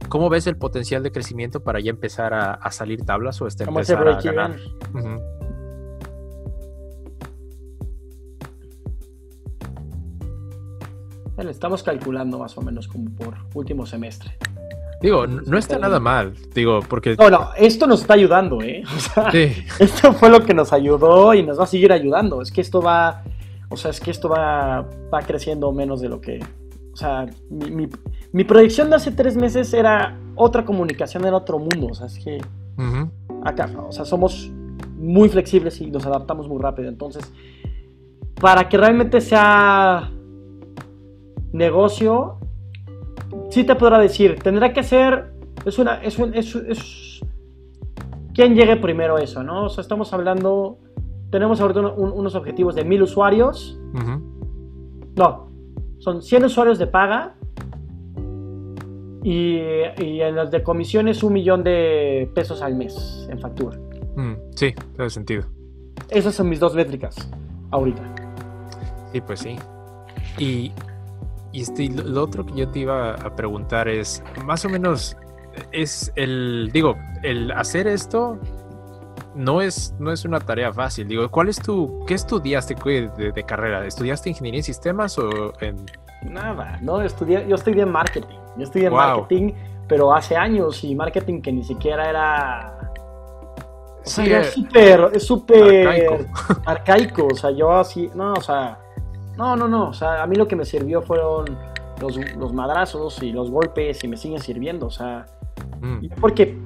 ¿Cómo 0.10 0.30
ves 0.30 0.48
el 0.48 0.58
potencial 0.58 1.04
de 1.04 1.12
crecimiento 1.12 1.64
para 1.64 1.80
ya 1.80 1.90
empezar 1.90 2.34
a, 2.34 2.72
salir 2.72 3.04
tablas 3.06 3.42
o 3.42 3.46
hasta 3.46 3.64
empezar 3.64 4.08
a 4.08 4.22
ganar? 4.22 4.58
Bueno, 11.36 11.52
estamos 11.52 11.84
calculando 11.84 12.40
más 12.40 12.58
o 12.58 12.62
menos 12.62 12.88
como 12.88 13.14
por 13.14 13.36
último 13.54 13.86
semestre. 13.86 14.38
Digo, 15.02 15.28
no 15.28 15.58
está 15.58 15.78
nada 15.78 16.00
mal, 16.00 16.34
digo, 16.54 16.80
porque... 16.88 17.16
No, 17.18 17.30
no, 17.30 17.50
esto 17.58 17.86
nos 17.86 18.02
está 18.02 18.14
ayudando, 18.14 18.62
¿eh? 18.62 18.84
O 18.96 19.00
sea, 19.00 19.30
esto 19.80 20.14
fue 20.14 20.30
lo 20.30 20.44
que 20.44 20.54
nos 20.54 20.74
ayudó 20.74 21.34
y 21.34 21.44
nos 21.44 21.60
va 21.60 21.66
a 21.66 21.68
seguir 21.68 21.92
ayudando. 21.92 22.42
Es 22.42 22.52
que 22.52 22.62
esto 22.62 22.82
va, 22.82 23.24
o 23.70 23.78
sea, 23.78 23.92
es 23.92 24.00
que 24.00 24.12
esto 24.12 24.30
va, 24.30 24.86
va 25.14 25.22
creciendo 25.22 25.72
menos 25.72 26.02
de 26.02 26.10
lo 26.10 26.22
que... 26.22 26.40
O 26.94 26.98
sea, 26.98 27.26
mi, 27.50 27.90
mi, 28.32 28.44
proyección 28.46 28.90
de 28.90 28.96
hace 28.96 29.12
tres 29.12 29.36
meses 29.36 29.74
era 29.74 30.18
otra 30.36 30.64
comunicación 30.64 31.26
en 31.26 31.34
otro 31.34 31.60
mundo. 31.60 31.88
O 31.92 31.94
sea, 31.94 32.08
es 32.08 32.18
que 32.18 32.40
acá, 33.44 33.70
o 33.86 33.92
sea, 33.92 34.06
somos 34.06 34.50
muy 34.98 35.28
flexibles 35.28 35.82
y 35.82 35.92
nos 35.92 36.06
adaptamos 36.06 36.48
muy 36.48 36.62
rápido. 36.62 36.88
Entonces, 36.88 37.30
para 38.40 38.70
que 38.70 38.78
realmente 38.78 39.20
sea 39.20 40.10
negocio, 41.52 42.38
sí 43.50 43.64
te 43.64 43.76
podrá 43.76 44.00
decir, 44.00 44.40
tendrá 44.42 44.74
que 44.74 44.84
ser, 44.84 45.34
es 45.66 45.80
una, 45.80 46.04
es, 46.04 46.20
es, 46.20 46.56
es 46.56 47.22
quién 48.34 48.56
llegue 48.56 48.76
primero 48.76 49.16
a 49.16 49.22
eso, 49.22 49.44
¿no? 49.44 49.66
O 49.66 49.70
sea, 49.70 49.82
estamos 49.82 50.14
hablando, 50.14 50.80
tenemos 51.32 51.62
ahorita 51.62 51.82
unos 51.82 52.36
objetivos 52.36 52.76
de 52.76 52.84
mil 52.84 53.02
usuarios. 53.02 53.80
No, 55.16 55.50
son 56.00 56.22
100 56.22 56.46
usuarios 56.46 56.78
de 56.78 56.88
paga 56.88 57.36
y, 59.24 59.58
en 59.58 60.36
los 60.36 60.52
de 60.52 60.62
comisiones 60.62 61.24
un 61.24 61.34
millón 61.34 61.64
de 61.64 62.30
pesos 62.36 62.62
al 62.62 62.76
mes 62.76 63.28
en 63.30 63.40
factura. 63.40 63.78
Mm, 64.16 64.34
sí, 64.56 64.74
tiene 64.96 65.10
sentido. 65.10 65.46
Esas 66.10 66.36
son 66.36 66.50
mis 66.50 66.60
dos 66.60 66.76
métricas 66.76 67.16
ahorita. 67.72 68.04
Sí, 69.12 69.22
pues 69.22 69.40
sí. 69.40 69.56
Y 70.38 70.72
y 71.56 71.62
este, 71.62 71.88
lo 71.88 72.22
otro 72.22 72.46
que 72.46 72.54
yo 72.54 72.68
te 72.68 72.80
iba 72.80 73.14
a 73.14 73.34
preguntar 73.34 73.88
es, 73.88 74.22
más 74.44 74.66
o 74.66 74.70
menos, 74.70 75.16
es 75.72 76.12
el, 76.18 76.70
digo, 76.74 76.98
el 77.24 77.50
hacer 77.52 77.88
esto 77.88 78.38
no 79.36 79.62
es, 79.62 79.96
no 79.98 80.12
es 80.12 80.26
una 80.26 80.42
tarea 80.42 80.74
fácil. 80.74 81.08
Digo, 81.08 81.30
¿cuál 81.32 81.48
es 81.48 81.62
tu, 81.62 82.04
qué 82.08 82.16
estudiaste 82.16 82.76
de, 82.76 83.44
carrera? 83.44 83.86
¿Estudiaste 83.86 84.30
ingeniería 84.30 84.60
en 84.60 84.64
sistemas 84.66 85.18
o 85.18 85.54
en...? 85.62 85.78
Nada, 86.24 86.78
no, 86.82 87.02
estudié, 87.02 87.48
yo 87.48 87.56
estudié 87.56 87.86
marketing. 87.86 88.36
Yo 88.58 88.64
estudié 88.64 88.90
marketing, 88.90 89.54
pero 89.88 90.14
hace 90.14 90.36
años 90.36 90.84
y 90.84 90.94
marketing 90.94 91.42
que 91.42 91.54
ni 91.54 91.64
siquiera 91.64 92.10
era... 92.10 92.92
O 94.06 94.10
sea, 94.10 94.26
sí, 94.26 94.30
era 94.30 94.44
súper, 94.44 95.10
es 95.14 95.26
súper 95.26 95.88
arcaico. 95.88 96.18
arcaico. 96.66 97.28
O 97.28 97.36
sea, 97.36 97.52
yo 97.52 97.72
así, 97.72 98.12
no, 98.14 98.34
o 98.34 98.42
sea 98.42 98.80
no, 99.38 99.56
no, 99.56 99.68
no. 99.68 99.90
O 99.90 99.94
sea, 99.94 100.24
a 100.24 100.28
mí 100.28 100.36
lo 100.36 100.48
que 100.48 100.56
me 100.56 100.66
sirvió 100.66 101.02
fueron 101.02 101.58
los, 102.00 102.54
madrazos 102.54 103.22
y 103.22 103.32
los 103.32 103.52
golpes 103.52 104.04
y 104.04 104.08
me 104.08 104.18
siguen 104.18 104.40
sirviendo. 104.40 104.88
O 104.88 104.92
sea, 104.92 105.26
mm. 105.82 106.08
porque 106.20 106.58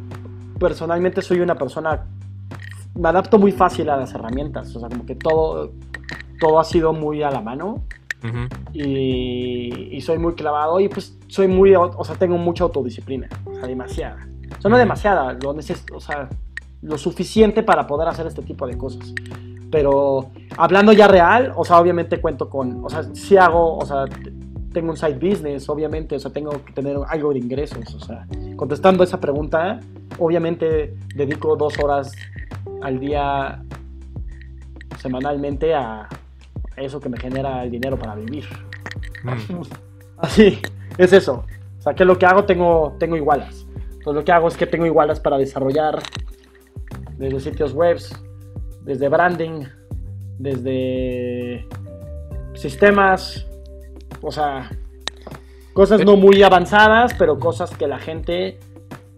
personalmente 0.59 1.21
soy 1.21 1.39
una 1.41 1.55
persona. 1.55 2.05
Me 2.95 3.09
adapto 3.09 3.39
muy 3.39 3.51
fácil 3.51 3.89
a 3.89 3.97
las 3.97 4.13
herramientas. 4.13 4.75
O 4.75 4.79
sea, 4.79 4.89
como 4.89 5.05
que 5.05 5.15
todo, 5.15 5.73
todo 6.39 6.59
ha 6.59 6.63
sido 6.63 6.93
muy 6.93 7.23
a 7.23 7.31
la 7.31 7.41
mano. 7.41 7.83
y, 8.73 9.99
soy 10.01 10.17
muy 10.17 10.33
clavado 10.33 10.79
y 10.79 10.89
pues 10.89 11.17
soy 11.27 11.47
muy, 11.47 11.75
o 11.75 12.03
sea, 12.03 12.15
tengo 12.15 12.37
mucha 12.37 12.63
autodisciplina, 12.63 13.27
o 13.45 13.53
sea, 13.53 13.67
demasiada. 13.67 14.27
O 14.57 14.61
sea, 14.61 14.71
no 14.71 14.77
demasiada, 14.77 15.33
lo, 15.33 15.51
o 15.51 15.99
sea, 15.99 16.29
lo 16.81 16.97
suficiente 16.97 17.63
para 17.63 17.85
poder 17.85 18.07
hacer 18.07 18.25
este 18.27 18.41
tipo 18.41 18.65
de 18.65 18.77
cosas. 18.77 19.13
Pero 19.71 20.31
hablando 20.57 20.93
ya 20.93 21.07
real, 21.07 21.53
o 21.55 21.63
sea, 21.63 21.79
obviamente 21.79 22.19
cuento 22.19 22.49
con, 22.49 22.83
o 22.83 22.89
sea, 22.89 23.03
si 23.13 23.37
hago, 23.37 23.77
o 23.77 23.85
sea, 23.85 24.05
tengo 24.73 24.91
un 24.91 24.97
side 24.97 25.19
business, 25.19 25.69
obviamente, 25.69 26.15
o 26.15 26.19
sea, 26.19 26.31
tengo 26.31 26.51
que 26.65 26.73
tener 26.73 26.97
algo 27.07 27.33
de 27.33 27.39
ingresos, 27.39 27.93
o 27.93 27.99
sea, 27.99 28.25
contestando 28.55 29.03
esa 29.03 29.19
pregunta, 29.19 29.79
obviamente 30.17 30.95
dedico 31.15 31.55
dos 31.55 31.77
horas 31.83 32.11
al 32.81 32.99
día 32.99 33.63
semanalmente 34.97 35.73
a 35.73 36.07
eso 36.77 36.99
que 36.99 37.09
me 37.09 37.19
genera 37.19 37.63
el 37.63 37.71
dinero 37.71 37.97
para 37.97 38.15
vivir. 38.15 38.45
Mm. 39.23 39.61
Así, 40.17 40.59
es 40.97 41.13
eso. 41.13 41.45
O 41.77 41.81
sea, 41.81 41.93
que 41.93 42.05
lo 42.05 42.17
que 42.17 42.25
hago 42.25 42.43
tengo, 42.43 42.95
tengo 42.99 43.15
igualas. 43.15 43.65
Entonces 43.83 44.13
lo 44.13 44.23
que 44.23 44.31
hago 44.31 44.47
es 44.47 44.57
que 44.57 44.67
tengo 44.67 44.85
igualas 44.85 45.19
para 45.19 45.37
desarrollar 45.37 45.99
desde 47.17 47.39
sitios 47.39 47.73
webs, 47.73 48.13
desde 48.89 49.07
branding, 49.07 49.65
desde 50.39 51.67
sistemas, 52.55 53.45
o 54.19 54.31
sea, 54.31 54.71
cosas 55.73 56.03
no 56.03 56.17
muy 56.17 56.41
avanzadas, 56.41 57.13
pero 57.13 57.37
cosas 57.37 57.69
que 57.69 57.85
la 57.85 57.99
gente 57.99 58.57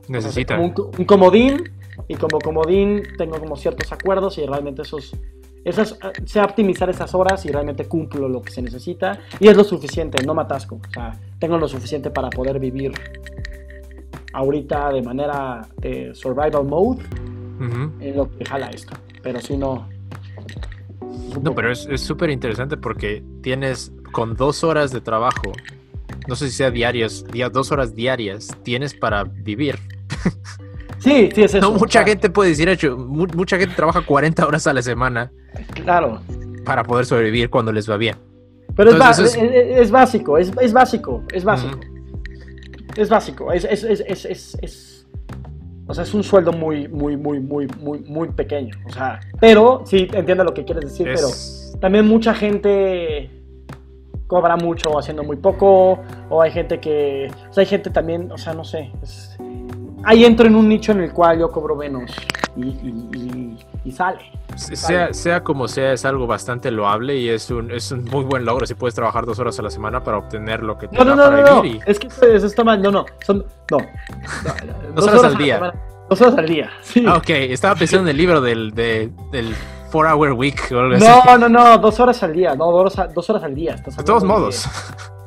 necesita. 0.09 0.59
un, 0.59 0.73
comodín, 1.05 1.71
y 2.09 2.15
como 2.15 2.39
comodín 2.39 3.03
tengo 3.17 3.39
como 3.39 3.55
ciertos 3.55 3.89
acuerdos 3.93 4.37
y 4.39 4.45
realmente 4.45 4.81
esos, 4.81 5.15
esas, 5.63 5.97
sé 6.25 6.41
optimizar 6.41 6.89
esas 6.89 7.15
horas 7.15 7.45
y 7.45 7.49
realmente 7.49 7.85
cumplo 7.85 8.27
lo 8.27 8.41
que 8.41 8.51
se 8.51 8.61
necesita 8.61 9.19
y 9.39 9.47
es 9.47 9.55
lo 9.55 9.63
suficiente, 9.63 10.21
no 10.25 10.33
me 10.33 10.41
atasco, 10.41 10.81
o 10.85 10.93
sea, 10.93 11.17
tengo 11.39 11.57
lo 11.57 11.69
suficiente 11.69 12.09
para 12.09 12.29
poder 12.29 12.59
vivir 12.59 12.91
ahorita 14.33 14.91
de 14.91 15.01
manera 15.01 15.65
de 15.77 16.13
survival 16.13 16.65
mode 16.65 17.05
en 18.01 18.17
lo 18.17 18.29
que 18.35 18.43
jala 18.43 18.69
esto 18.71 18.95
pero 19.21 19.39
si 19.41 19.57
no. 19.57 19.87
No, 21.41 21.55
pero 21.55 21.71
es 21.71 22.01
súper 22.01 22.29
interesante 22.29 22.77
porque 22.77 23.23
tienes 23.41 23.91
con 24.11 24.35
dos 24.35 24.63
horas 24.63 24.91
de 24.91 25.01
trabajo, 25.01 25.53
no 26.27 26.35
sé 26.35 26.49
si 26.49 26.57
sea 26.57 26.71
diarias, 26.71 27.25
dos 27.51 27.71
horas 27.71 27.95
diarias, 27.95 28.49
tienes 28.63 28.93
para 28.93 29.23
vivir. 29.23 29.79
Sí, 30.99 31.31
sí, 31.33 31.41
es 31.41 31.55
eso. 31.55 31.71
No, 31.71 31.79
mucha 31.79 32.03
gente 32.03 32.29
puede 32.29 32.51
decir, 32.51 32.69
hecho, 32.69 32.95
mucha 32.95 33.57
gente 33.57 33.73
trabaja 33.75 34.05
40 34.05 34.45
horas 34.45 34.67
a 34.67 34.73
la 34.73 34.83
semana. 34.83 35.31
Claro. 35.73 36.21
Para 36.63 36.83
poder 36.83 37.07
sobrevivir 37.07 37.49
cuando 37.49 37.71
les 37.71 37.89
va 37.89 37.97
bien. 37.97 38.17
Pero 38.75 38.91
es, 38.91 39.35
es, 39.35 39.89
básico, 39.89 40.37
es, 40.37 40.51
básico, 40.71 41.23
es 41.33 41.43
básico. 41.43 41.79
Es 42.95 43.09
básico, 43.09 43.51
es, 43.51 43.65
es 43.65 44.90
o 45.91 45.93
sea, 45.93 46.05
es 46.05 46.13
un 46.13 46.23
sueldo 46.23 46.53
muy, 46.53 46.87
muy, 46.87 47.17
muy, 47.17 47.41
muy, 47.41 47.67
muy, 47.79 47.99
muy 47.99 48.29
pequeño. 48.29 48.73
O 48.85 48.89
sea, 48.89 49.19
pero 49.41 49.83
sí 49.85 50.07
entiendo 50.13 50.45
lo 50.45 50.53
que 50.53 50.63
quieres 50.63 50.85
decir, 50.85 51.07
pero 51.13 51.27
también 51.79 52.07
mucha 52.07 52.33
gente 52.33 53.29
cobra 54.25 54.55
mucho 54.55 54.97
haciendo 54.97 55.23
muy 55.23 55.35
poco, 55.35 55.99
o 56.29 56.41
hay 56.41 56.51
gente 56.51 56.79
que, 56.79 57.29
o 57.49 57.53
sea, 57.53 57.61
hay 57.63 57.67
gente 57.67 57.89
también, 57.89 58.31
o 58.31 58.37
sea, 58.37 58.53
no 58.53 58.63
sé, 58.63 58.89
ahí 60.05 60.23
entro 60.23 60.47
en 60.47 60.55
un 60.55 60.69
nicho 60.69 60.93
en 60.93 61.01
el 61.01 61.11
cual 61.11 61.39
yo 61.39 61.51
cobro 61.51 61.75
menos 61.75 62.09
y, 62.55 63.91
sale. 63.91 64.19
Sea, 64.55 65.13
sea 65.13 65.43
como 65.43 65.67
sea, 65.67 65.93
es 65.93 66.05
algo 66.05 66.27
bastante 66.27 66.71
loable 66.71 67.17
y 67.17 67.29
es 67.29 67.49
un, 67.49 67.71
es 67.71 67.91
un 67.91 68.03
muy 68.05 68.23
buen 68.23 68.45
logro 68.45 68.65
si 68.65 68.73
puedes 68.73 68.93
trabajar 68.93 69.25
dos 69.25 69.39
horas 69.39 69.57
a 69.59 69.61
la 69.61 69.69
semana 69.69 70.03
para 70.03 70.17
obtener 70.17 70.61
lo 70.61 70.77
que 70.77 70.87
te 70.87 70.97
no, 70.97 71.05
no, 71.05 71.15
no, 71.15 71.31
no, 71.31 71.63
Es 71.85 71.99
que 71.99 72.07
eso 72.07 72.45
está 72.45 72.63
mal, 72.63 72.81
no, 72.81 72.91
no, 72.91 73.05
son, 73.25 73.45
no. 73.69 73.77
dos, 74.95 75.07
horas, 75.07 75.23
al 75.23 75.37
día. 75.37 75.73
dos 76.09 76.21
horas 76.21 76.37
al 76.37 76.47
día, 76.47 76.69
sí. 76.81 77.05
Ah, 77.07 77.17
ok, 77.17 77.29
estaba 77.29 77.75
pensando 77.75 78.09
en 78.09 78.09
el 78.09 78.17
libro 78.17 78.41
del, 78.41 78.71
de, 78.71 79.09
del 79.31 79.55
Four 79.89 80.07
Hour 80.07 80.33
Week 80.33 80.59
o 80.71 80.79
algo 80.79 80.97
No, 80.97 81.37
no, 81.37 81.49
no, 81.49 81.77
dos 81.77 81.99
horas 81.99 82.21
al 82.23 82.33
día, 82.33 82.55
no, 82.55 82.71
dos, 82.71 82.97
horas, 82.97 83.13
dos 83.13 83.29
horas 83.29 83.43
al 83.43 83.55
día. 83.55 83.75
de 83.75 84.03
todos 84.03 84.23
modos. 84.23 84.67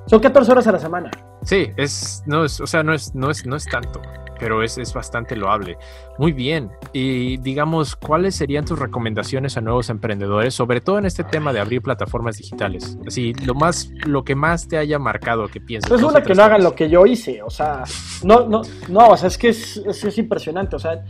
Son 0.06 0.20
14 0.20 0.52
horas 0.52 0.66
a 0.66 0.72
la 0.72 0.78
semana. 0.78 1.10
Sí, 1.42 1.70
es, 1.76 2.22
no 2.26 2.44
es, 2.44 2.60
o 2.60 2.66
sea, 2.66 2.82
no 2.82 2.92
es, 2.92 3.14
no 3.14 3.30
es, 3.30 3.46
no 3.46 3.56
es 3.56 3.64
tanto 3.64 4.02
pero 4.44 4.62
es, 4.62 4.76
es, 4.76 4.92
bastante 4.92 5.36
loable. 5.36 5.78
Muy 6.18 6.32
bien. 6.32 6.70
Y 6.92 7.38
digamos, 7.38 7.96
¿cuáles 7.96 8.34
serían 8.34 8.66
tus 8.66 8.78
recomendaciones 8.78 9.56
a 9.56 9.62
nuevos 9.62 9.88
emprendedores, 9.88 10.52
sobre 10.52 10.82
todo 10.82 10.98
en 10.98 11.06
este 11.06 11.24
tema 11.24 11.54
de 11.54 11.60
abrir 11.60 11.80
plataformas 11.80 12.36
digitales? 12.36 12.98
Así, 13.06 13.32
lo 13.46 13.54
más, 13.54 13.90
lo 14.04 14.22
que 14.22 14.34
más 14.34 14.68
te 14.68 14.76
haya 14.76 14.98
marcado 14.98 15.48
que 15.48 15.62
piensas. 15.62 15.90
Es 15.90 16.02
una 16.02 16.22
que 16.22 16.34
no 16.34 16.42
hagan 16.42 16.62
lo 16.62 16.74
que 16.74 16.90
yo 16.90 17.06
hice, 17.06 17.42
o 17.42 17.48
sea, 17.48 17.84
no, 18.22 18.46
no, 18.46 18.60
no, 18.90 19.08
o 19.08 19.16
sea, 19.16 19.28
es 19.28 19.38
que 19.38 19.48
es, 19.48 19.78
es, 19.78 20.18
impresionante, 20.18 20.76
o 20.76 20.78
sea, 20.78 21.02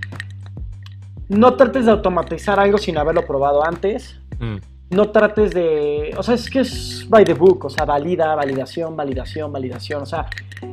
no 1.29 1.55
trates 1.55 1.87
de 1.87 1.91
automatizar 1.91 2.61
algo 2.61 2.79
sin 2.79 2.97
haberlo 2.99 3.27
probado 3.27 3.67
antes. 3.67 4.21
Mm 4.39 4.74
no 4.95 5.11
trates 5.11 5.53
de, 5.53 6.15
o 6.17 6.23
sea, 6.23 6.35
es 6.35 6.49
que 6.49 6.61
es 6.61 7.07
by 7.09 7.25
the 7.25 7.35
book, 7.35 7.65
o 7.67 7.71
sea, 7.71 7.85
valida, 7.85 8.35
validación, 8.35 8.97
validación, 8.97 9.53
validación, 9.53 10.03
o 10.03 10.07
sea, 10.07 10.27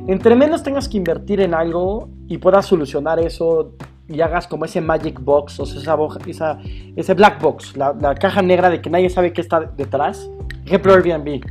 entre 0.06 0.34
menos 0.34 0.62
tengas 0.62 0.88
que 0.88 0.96
invertir 0.96 1.40
en 1.40 1.52
algo 1.54 2.08
y 2.28 2.38
puedas 2.38 2.66
solucionar 2.66 3.18
eso 3.20 3.72
y 4.08 4.20
hagas 4.20 4.46
como 4.46 4.64
ese 4.64 4.80
magic 4.80 5.20
box, 5.20 5.60
o 5.60 5.66
sea, 5.66 5.80
esa, 5.80 5.96
esa- 6.26 6.58
ese 6.96 7.14
black 7.14 7.40
box, 7.40 7.76
la, 7.76 7.92
la 8.00 8.14
caja 8.14 8.42
negra 8.42 8.70
de 8.70 8.80
que 8.80 8.90
nadie 8.90 9.08
sabe 9.10 9.32
qué 9.32 9.40
está 9.40 9.60
detrás. 9.60 10.28
Ejemplo 10.66 10.92
Airbnb. 10.94 11.42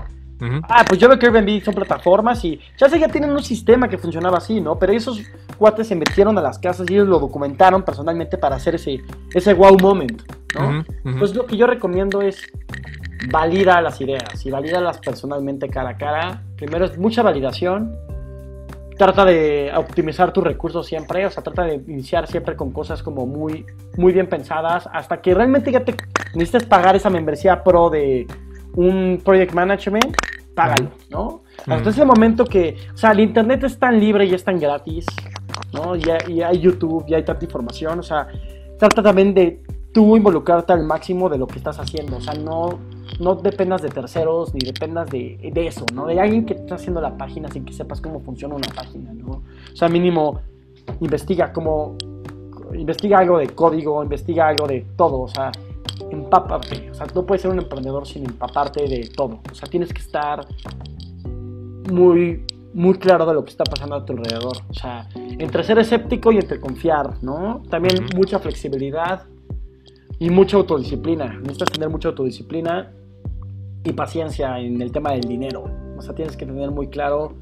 Ah, 0.64 0.84
pues 0.88 1.00
yo 1.00 1.08
veo 1.08 1.20
que 1.20 1.28
Airbnb 1.28 1.64
son 1.64 1.76
plataformas 1.76 2.44
y 2.44 2.60
ya 2.76 2.90
sé, 2.90 3.00
ya 3.00 3.08
tienen 3.08 3.32
un 3.32 3.44
sistema 3.44 3.88
que 3.88 3.98
funcionaba 3.98 4.40
así, 4.40 4.60
¿no? 4.60 4.78
Pero 4.80 4.94
esos 4.94 5.22
cuates 5.58 5.88
se 5.88 5.96
metieron 5.96 6.38
a 6.38 6.42
las 6.42 6.58
casas 6.58 6.90
y 6.90 6.94
ellos 6.94 7.08
lo 7.08 7.20
documentaron 7.20 7.84
personalmente 7.84 8.38
para 8.38 8.56
hacer 8.56 8.76
ese, 8.76 9.02
ese 9.34 9.54
wow 9.54 9.78
moment, 9.80 10.22
¿no? 10.56 10.84
Pues 11.20 11.36
lo 11.36 11.46
que 11.46 11.58
yo 11.58 11.68
recomiendo 11.68 12.22
es 12.22 12.42
valida 13.30 13.82
las 13.82 14.02
ideas 14.02 14.44
y 14.44 14.50
valídalas 14.50 14.98
personalmente 14.98 15.70
cara 15.70 15.92
a 15.92 15.98
cara. 15.98 16.44
Primero 16.56 16.86
es 16.86 16.98
mucha 16.98 17.22
validación. 17.22 17.96
Trata 18.98 19.26
de 19.26 19.72
optimizar 19.76 20.32
tus 20.34 20.44
recursos 20.44 20.86
siempre, 20.86 21.26
o 21.26 21.32
sea, 21.32 21.42
trata 21.42 21.64
de 21.64 21.76
iniciar 21.88 22.28
siempre 22.28 22.56
con 22.56 22.72
cosas 22.72 23.02
como 23.02 23.26
muy, 23.26 23.66
muy 23.98 24.14
bien 24.14 24.28
pensadas, 24.28 24.88
hasta 24.92 25.22
que 25.22 25.34
realmente 25.34 25.72
ya 25.72 25.84
te 25.84 25.96
necesites 26.36 26.66
pagar 26.66 26.96
esa 26.96 27.10
membresía 27.10 27.64
pro 27.64 27.90
de 27.90 28.28
un 28.76 29.22
project 29.24 29.54
management, 29.54 30.16
págalo, 30.56 30.92
¿no? 31.10 31.44
Hasta 31.68 31.90
ese 31.90 32.06
momento 32.06 32.46
que, 32.46 32.78
o 32.94 32.98
sea, 32.98 33.12
el 33.12 33.22
internet 33.22 33.64
es 33.64 33.78
tan 33.78 34.00
libre 34.00 34.26
y 34.26 34.34
es 34.34 34.44
tan 34.44 34.60
gratis, 34.60 35.06
¿no? 35.74 35.96
Y 35.96 36.04
y 36.28 36.42
hay 36.42 36.60
YouTube, 36.60 37.06
y 37.08 37.14
hay 37.14 37.24
tanta 37.24 37.46
información, 37.46 38.00
o 38.00 38.04
sea, 38.04 38.28
trata 38.78 39.04
también 39.04 39.34
de 39.34 39.62
tú 39.92 40.16
involucrarte 40.16 40.74
al 40.74 40.84
máximo 40.86 41.30
de 41.30 41.38
lo 41.38 41.48
que 41.48 41.58
estás 41.58 41.80
haciendo, 41.80 42.18
o 42.18 42.22
sea, 42.22 42.34
no, 42.34 42.80
no 43.20 43.36
dependas 43.36 43.82
de 43.82 43.90
terceros 43.90 44.54
ni 44.54 44.60
dependas 44.60 45.10
de, 45.10 45.52
de 45.54 45.68
eso, 45.68 45.86
¿no? 45.94 46.08
De 46.08 46.20
alguien 46.20 46.46
que 46.46 46.54
está 46.54 46.76
haciendo 46.76 47.02
la 47.02 47.18
página 47.18 47.50
sin 47.50 47.66
que 47.66 47.74
sepas 47.74 48.00
cómo 48.02 48.22
funciona 48.22 48.56
una 48.56 48.70
página, 48.70 49.14
¿no? 49.14 49.44
O 49.74 49.76
sea, 49.76 49.90
mínimo 49.90 50.40
investiga 51.02 51.52
cómo, 51.52 51.98
investiga 52.74 53.20
algo 53.20 53.38
de 53.38 53.50
código, 53.50 54.02
investiga 54.04 54.48
algo 54.48 54.68
de 54.68 54.86
todo, 54.96 55.22
o 55.22 55.28
sea, 55.28 55.52
empápate, 56.10 56.90
o 56.92 56.94
sea, 56.94 57.08
no 57.14 57.26
puedes 57.26 57.42
ser 57.42 57.52
un 57.52 57.60
emprendedor 57.60 58.06
sin 58.08 58.26
empaparte 58.26 58.88
de 58.88 59.10
todo, 59.16 59.40
o 59.52 59.56
sea, 59.56 59.68
tienes 59.70 59.94
que 59.94 60.02
estar 60.02 60.46
muy, 61.92 62.46
muy 62.74 62.94
claro 62.96 63.26
de 63.26 63.34
lo 63.34 63.44
que 63.44 63.52
está 63.52 63.64
pasando 63.64 63.96
a 63.96 64.06
tu 64.06 64.14
alrededor. 64.14 64.58
O 64.70 64.74
sea, 64.74 65.10
entre 65.16 65.64
ser 65.64 65.78
escéptico 65.80 66.32
y 66.32 66.38
entre 66.38 66.60
confiar, 66.60 67.22
¿no? 67.22 67.64
También 67.70 68.06
mucha 68.16 68.40
flexibilidad 68.40 69.24
y 70.20 70.30
mucha 70.30 70.58
autodisciplina. 70.58 71.38
Necesitas 71.40 71.70
tener 71.72 71.90
mucha 71.90 72.10
autodisciplina 72.10 72.92
y 73.84 73.92
paciencia 73.94 74.58
en 74.60 74.82
el 74.82 74.92
tema 74.92 75.12
del 75.12 75.22
dinero. 75.22 75.66
O 75.98 76.02
sea, 76.02 76.14
tienes 76.16 76.38
que 76.38 76.46
tener 76.46 76.72
muy 76.72 76.88
claro. 76.88 77.34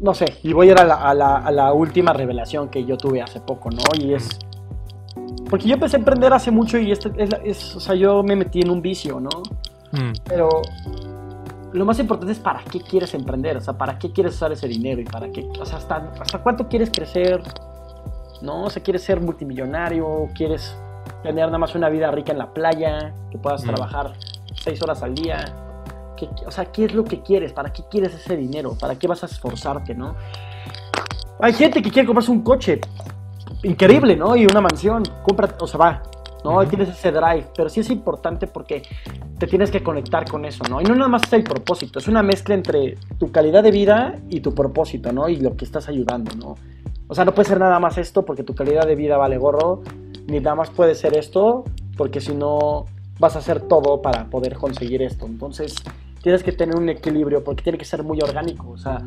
No 0.00 0.14
sé, 0.14 0.26
y 0.42 0.52
voy 0.52 0.68
a 0.68 0.72
ir 0.72 0.78
a 0.78 0.84
la, 0.84 0.94
a 0.94 1.14
la- 1.14 1.36
a 1.38 1.50
la 1.52 1.72
última 1.72 2.12
revelación 2.12 2.68
que 2.70 2.84
yo 2.84 2.96
tuve 2.96 3.20
hace 3.20 3.40
poco, 3.40 3.70
¿no? 3.70 3.82
Y 4.00 4.14
es. 4.14 4.28
Porque 5.50 5.68
yo 5.68 5.74
empecé 5.74 5.96
a 5.96 5.98
emprender 5.98 6.32
hace 6.32 6.50
mucho 6.50 6.78
y 6.78 6.92
este 6.92 7.10
es, 7.18 7.30
es- 7.44 7.76
o 7.76 7.80
sea, 7.80 7.94
yo 7.94 8.22
me 8.22 8.36
metí 8.36 8.60
en 8.60 8.70
un 8.70 8.80
vicio, 8.82 9.20
¿no? 9.20 9.28
Mm, 9.92 10.12
Pero 10.24 10.48
lo 11.72 11.84
más 11.84 11.98
importante 11.98 12.32
es 12.32 12.38
para 12.38 12.62
qué 12.64 12.80
quieres 12.80 13.12
emprender, 13.14 13.56
o 13.56 13.60
sea, 13.60 13.74
para 13.76 13.98
qué 13.98 14.12
quieres 14.12 14.34
usar 14.34 14.52
ese 14.52 14.68
dinero 14.68 15.00
y 15.00 15.04
para 15.04 15.30
qué, 15.30 15.46
o 15.60 15.64
sea, 15.66 15.78
hasta, 15.78 16.10
hasta 16.20 16.38
cuánto 16.42 16.68
quieres 16.68 16.90
crecer, 16.90 17.42
¿no? 18.42 18.64
O 18.64 18.70
sea, 18.70 18.82
quieres 18.82 19.02
ser 19.02 19.20
multimillonario, 19.20 20.28
quieres 20.34 20.74
tener 21.22 21.46
nada 21.46 21.58
más 21.58 21.74
una 21.74 21.88
vida 21.88 22.10
rica 22.10 22.32
en 22.32 22.38
la 22.38 22.52
playa, 22.52 23.12
que 23.30 23.38
puedas 23.38 23.62
Mm. 23.64 23.68
trabajar 23.68 24.12
seis 24.54 24.82
horas 24.82 25.02
al 25.02 25.14
día. 25.14 25.44
¿Qué- 26.16 26.28
o 26.46 26.50
sea, 26.50 26.66
¿qué 26.66 26.84
es 26.86 26.94
lo 26.94 27.04
que 27.04 27.20
quieres? 27.22 27.52
¿Para 27.52 27.72
qué 27.72 27.82
quieres 27.90 28.14
ese 28.14 28.36
dinero? 28.36 28.76
¿Para 28.78 28.94
qué 28.96 29.06
vas 29.08 29.22
a 29.22 29.26
esforzarte, 29.26 29.94
no? 29.94 30.14
Hay 31.40 31.52
gente 31.52 31.82
que 31.82 31.90
quiere 31.90 32.06
comprarse 32.06 32.30
un 32.30 32.42
coche 32.42 32.80
increíble, 33.62 34.16
¿no? 34.16 34.36
Y 34.36 34.46
una 34.46 34.60
mansión, 34.60 35.02
compra, 35.22 35.54
o 35.60 35.66
sea, 35.66 35.78
va, 35.78 36.02
¿no? 36.44 36.58
Ujú. 36.58 36.66
Tienes 36.66 36.88
ese 36.88 37.12
drive, 37.12 37.46
pero 37.56 37.68
sí 37.68 37.80
es 37.80 37.90
importante 37.90 38.46
porque 38.46 38.82
te 39.38 39.46
tienes 39.46 39.70
que 39.70 39.82
conectar 39.82 40.28
con 40.28 40.44
eso, 40.44 40.64
¿no? 40.68 40.80
Y 40.80 40.84
no 40.84 40.94
nada 40.94 41.08
más 41.08 41.22
es 41.24 41.32
el 41.32 41.44
propósito, 41.44 41.98
es 41.98 42.08
una 42.08 42.22
mezcla 42.22 42.54
entre 42.54 42.96
tu 43.18 43.30
calidad 43.32 43.62
de 43.62 43.70
vida 43.70 44.18
y 44.28 44.40
tu 44.40 44.54
propósito, 44.54 45.12
¿no? 45.12 45.28
Y 45.28 45.36
lo 45.36 45.56
que 45.56 45.64
estás 45.64 45.88
ayudando, 45.88 46.34
¿no? 46.36 46.56
O 47.08 47.14
sea, 47.14 47.24
no 47.24 47.34
puede 47.34 47.48
ser 47.48 47.60
nada 47.60 47.78
más 47.78 47.98
esto 47.98 48.24
porque 48.24 48.42
tu 48.42 48.54
calidad 48.54 48.86
de 48.86 48.94
vida 48.94 49.16
vale 49.16 49.36
gorro, 49.38 49.82
ni 50.26 50.40
nada 50.40 50.56
más 50.56 50.70
puede 50.70 50.94
ser 50.94 51.16
esto 51.16 51.64
porque 51.96 52.20
si 52.20 52.34
no 52.34 52.86
vas 53.18 53.36
a 53.36 53.40
hacer 53.40 53.60
todo 53.60 54.00
para 54.00 54.30
poder 54.30 54.56
conseguir 54.56 55.02
esto. 55.02 55.26
Entonces, 55.26 55.74
tienes 56.22 56.42
que 56.42 56.52
tener 56.52 56.76
un 56.76 56.88
equilibrio 56.88 57.44
porque 57.44 57.62
tiene 57.62 57.78
que 57.78 57.84
ser 57.84 58.02
muy 58.02 58.20
orgánico, 58.20 58.70
o 58.70 58.78
sea, 58.78 58.98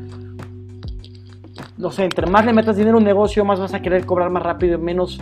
no 1.78 1.92
sé, 1.92 2.06
entre 2.06 2.28
más 2.28 2.46
le 2.46 2.54
metas 2.54 2.78
dinero 2.78 2.96
a 2.96 3.00
un 3.00 3.06
negocio, 3.06 3.44
más 3.44 3.60
vas 3.60 3.74
a 3.74 3.82
querer 3.82 4.06
cobrar 4.06 4.30
más 4.30 4.44
rápido, 4.44 4.80
menos 4.80 5.20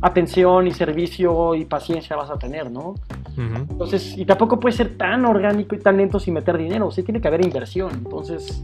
atención 0.00 0.66
y 0.66 0.72
servicio 0.72 1.54
y 1.54 1.64
paciencia 1.64 2.16
vas 2.16 2.30
a 2.30 2.38
tener, 2.38 2.70
¿no? 2.70 2.94
Entonces, 3.36 4.16
y 4.16 4.24
tampoco 4.24 4.58
puede 4.58 4.74
ser 4.74 4.96
tan 4.96 5.26
orgánico 5.26 5.74
y 5.74 5.78
tan 5.78 5.98
lento 5.98 6.18
sin 6.18 6.34
meter 6.34 6.56
dinero, 6.56 6.90
sí 6.90 7.02
tiene 7.02 7.20
que 7.20 7.28
haber 7.28 7.44
inversión, 7.44 7.90
entonces 7.92 8.62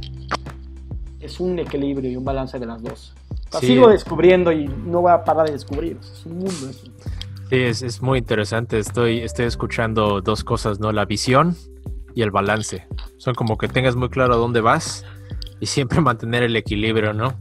es 1.21 1.41
un 1.41 1.59
equilibrio 1.59 2.11
y 2.11 2.17
un 2.17 2.25
balance 2.25 2.59
de 2.59 2.67
las 2.67 2.83
dos. 2.83 3.13
La 3.53 3.61
Sí. 3.61 3.67
Sigo 3.67 3.89
descubriendo 3.89 4.51
y 4.51 4.67
no 4.67 5.03
voy 5.03 5.13
a 5.13 5.25
parar 5.25 5.47
de 5.47 5.53
descubrir, 5.53 5.99
es 6.01 6.25
un 6.25 6.39
mundo 6.39 6.71
eso. 6.71 6.87
Sí, 7.51 7.57
es, 7.57 7.83
es 7.83 8.01
muy 8.01 8.21
interesante. 8.21 8.79
Estoy, 8.79 9.19
estoy 9.19 9.45
escuchando 9.45 10.23
dos 10.23 10.43
cosas, 10.43 10.81
¿no? 10.81 10.91
La 10.91 11.05
visión 11.05 11.55
y 12.15 12.23
el 12.23 12.31
balance. 12.31 12.87
Son 13.19 13.35
como 13.35 13.59
que 13.59 13.69
tengas 13.69 13.95
muy 13.95 14.09
claro 14.09 14.33
a 14.33 14.37
dónde 14.39 14.63
vas 14.63 15.05
y 15.63 15.67
siempre 15.67 16.01
mantener 16.03 16.43
el 16.43 16.57
equilibrio, 16.57 17.15
¿no? 17.15 17.33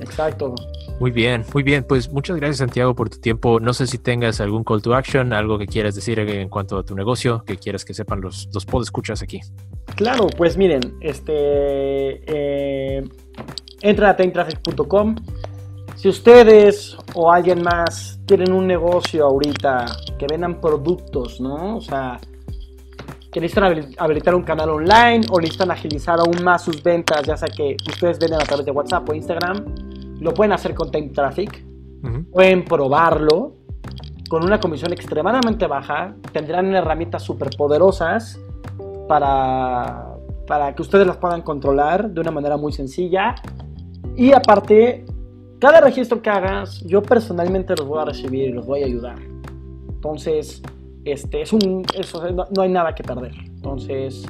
Exacto. 0.00 0.54
Muy 0.98 1.10
bien, 1.10 1.44
muy 1.52 1.62
bien. 1.62 1.84
Pues 1.86 2.10
muchas 2.10 2.36
gracias, 2.36 2.58
Santiago, 2.58 2.94
por 2.94 3.10
tu 3.10 3.18
tiempo. 3.18 3.60
No 3.60 3.74
sé 3.74 3.86
si 3.86 3.98
tengas 3.98 4.40
algún 4.40 4.64
call 4.64 4.82
to 4.82 4.94
action, 4.94 5.32
algo 5.32 5.58
que 5.58 5.66
quieras 5.66 5.94
decir 5.94 6.18
en 6.18 6.48
cuanto 6.48 6.78
a 6.78 6.84
tu 6.84 6.96
negocio, 6.96 7.44
que 7.44 7.56
quieras 7.56 7.84
que 7.84 7.94
sepan 7.94 8.20
los, 8.20 8.48
los 8.52 8.66
escuchas 8.82 9.22
aquí. 9.22 9.40
Claro, 9.94 10.26
pues 10.26 10.56
miren, 10.56 10.96
este 11.00 12.22
eh, 12.26 13.04
entra 13.82 14.10
a 14.10 14.16
timetraffic.com. 14.16 15.14
Si 15.96 16.08
ustedes 16.08 16.96
o 17.14 17.30
alguien 17.30 17.62
más 17.62 18.18
tienen 18.26 18.52
un 18.52 18.66
negocio 18.66 19.26
ahorita 19.26 19.86
que 20.18 20.26
vendan 20.28 20.60
productos, 20.60 21.40
¿no? 21.40 21.76
O 21.76 21.80
sea, 21.80 22.20
que 23.34 23.40
necesitan 23.40 23.64
habil- 23.64 23.96
habilitar 23.98 24.32
un 24.36 24.44
canal 24.44 24.70
online 24.70 25.26
o 25.28 25.40
necesitan 25.40 25.72
agilizar 25.72 26.20
aún 26.20 26.44
más 26.44 26.62
sus 26.62 26.80
ventas, 26.80 27.22
ya 27.26 27.36
sea 27.36 27.48
que 27.48 27.76
ustedes 27.88 28.16
venden 28.20 28.40
a 28.40 28.44
través 28.44 28.64
de 28.64 28.70
WhatsApp 28.70 29.08
o 29.10 29.12
Instagram, 29.12 29.64
lo 30.20 30.32
pueden 30.32 30.52
hacer 30.52 30.72
con 30.72 30.92
Time 30.92 31.08
Traffic 31.08 31.64
Ujú. 32.04 32.24
pueden 32.30 32.64
probarlo 32.64 33.56
con 34.28 34.44
una 34.44 34.60
comisión 34.60 34.92
extremadamente 34.92 35.66
baja, 35.66 36.14
tendrán 36.32 36.72
herramientas 36.76 37.24
súper 37.24 37.50
poderosas 37.58 38.38
para, 39.08 40.14
para 40.46 40.72
que 40.74 40.82
ustedes 40.82 41.04
las 41.04 41.16
puedan 41.16 41.42
controlar 41.42 42.10
de 42.10 42.20
una 42.20 42.30
manera 42.30 42.56
muy 42.56 42.72
sencilla. 42.72 43.34
Y 44.16 44.32
aparte, 44.32 45.04
cada 45.58 45.80
registro 45.80 46.22
que 46.22 46.30
hagas, 46.30 46.80
yo 46.84 47.02
personalmente 47.02 47.74
los 47.76 47.86
voy 47.86 48.00
a 48.00 48.04
recibir 48.04 48.50
y 48.50 48.52
los 48.52 48.64
voy 48.64 48.82
a 48.82 48.86
ayudar. 48.86 49.18
Entonces, 49.88 50.62
este, 51.04 51.42
es 51.42 51.52
un, 51.52 51.84
no, 52.34 52.46
no 52.54 52.62
hay 52.62 52.68
nada 52.70 52.94
que 52.94 53.02
perder. 53.02 53.32
Entonces, 53.44 54.24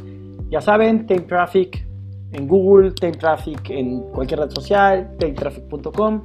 ya 0.50 0.60
saben, 0.60 1.06
Time 1.06 1.20
Traffic 1.22 1.86
en 2.32 2.48
Google, 2.48 2.92
Time 2.92 3.12
Traffic 3.12 3.70
en 3.70 4.00
cualquier 4.12 4.40
red 4.40 4.50
social, 4.50 5.14
timetraffic.com. 5.18 6.24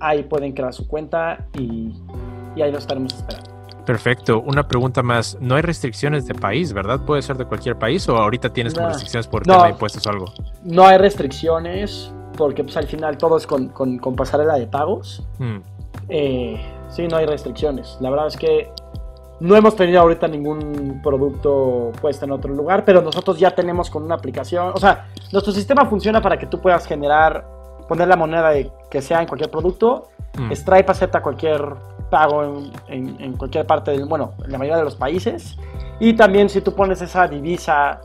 Ahí 0.00 0.22
pueden 0.24 0.52
crear 0.52 0.72
su 0.72 0.86
cuenta 0.86 1.46
y, 1.58 1.92
y 2.56 2.62
ahí 2.62 2.70
lo 2.72 2.78
estaremos 2.78 3.14
esperando. 3.14 3.50
Perfecto. 3.84 4.40
Una 4.40 4.66
pregunta 4.66 5.02
más. 5.02 5.36
No 5.40 5.56
hay 5.56 5.62
restricciones 5.62 6.26
de 6.26 6.34
país, 6.34 6.72
¿verdad? 6.72 7.04
Puede 7.04 7.20
ser 7.22 7.36
de 7.36 7.44
cualquier 7.44 7.78
país 7.78 8.08
o 8.08 8.16
ahorita 8.16 8.50
tienes 8.52 8.74
como 8.74 8.88
restricciones 8.88 9.26
por 9.28 9.46
No. 9.46 9.54
tema 9.54 9.64
de 9.66 9.70
impuestos 9.72 10.06
o 10.06 10.10
algo. 10.10 10.24
No 10.64 10.86
hay 10.86 10.96
restricciones 10.98 12.10
porque 12.36 12.64
pues, 12.64 12.76
al 12.78 12.86
final 12.86 13.18
todo 13.18 13.36
es 13.36 13.46
con, 13.46 13.68
con, 13.68 13.98
con 13.98 14.16
pasarela 14.16 14.54
de 14.54 14.66
pagos. 14.66 15.22
Mm, 15.38 15.58
Eh, 16.08 16.60
sí, 16.88 17.06
no 17.08 17.16
hay 17.16 17.26
restricciones. 17.26 17.96
La 18.00 18.10
verdad 18.10 18.26
es 18.28 18.36
que 18.36 18.70
no 19.40 19.56
hemos 19.56 19.74
tenido 19.76 20.00
ahorita 20.00 20.28
ningún 20.28 21.00
producto 21.02 21.90
puesto 22.00 22.24
en 22.24 22.32
otro 22.32 22.52
lugar, 22.54 22.84
pero 22.84 23.02
nosotros 23.02 23.38
ya 23.38 23.50
tenemos 23.54 23.90
con 23.90 24.02
una 24.04 24.14
aplicación. 24.14 24.72
O 24.74 24.78
sea, 24.78 25.08
nuestro 25.32 25.52
sistema 25.52 25.84
funciona 25.86 26.20
para 26.22 26.38
que 26.38 26.46
tú 26.46 26.60
puedas 26.60 26.86
generar, 26.86 27.44
poner 27.88 28.08
la 28.08 28.16
moneda 28.16 28.50
de, 28.50 28.70
que 28.90 29.02
sea 29.02 29.20
en 29.20 29.26
cualquier 29.26 29.50
producto. 29.50 30.08
mm. 30.38 30.52
Stripe 30.52 30.90
acepta 30.90 31.20
cualquier 31.22 31.62
pago 32.10 32.42
en, 32.44 32.72
en- 32.88 33.20
en 33.20 33.32
cualquier 33.36 33.66
parte 33.66 33.90
del, 33.90 34.04
bueno, 34.06 34.32
en 34.44 34.52
la 34.52 34.58
mayoría 34.58 34.78
de 34.78 34.84
los 34.84 34.94
países. 34.96 35.56
Y 36.00 36.14
también 36.14 36.48
si 36.48 36.60
tú 36.60 36.74
pones 36.74 37.00
esa 37.02 37.26
divisa, 37.28 38.00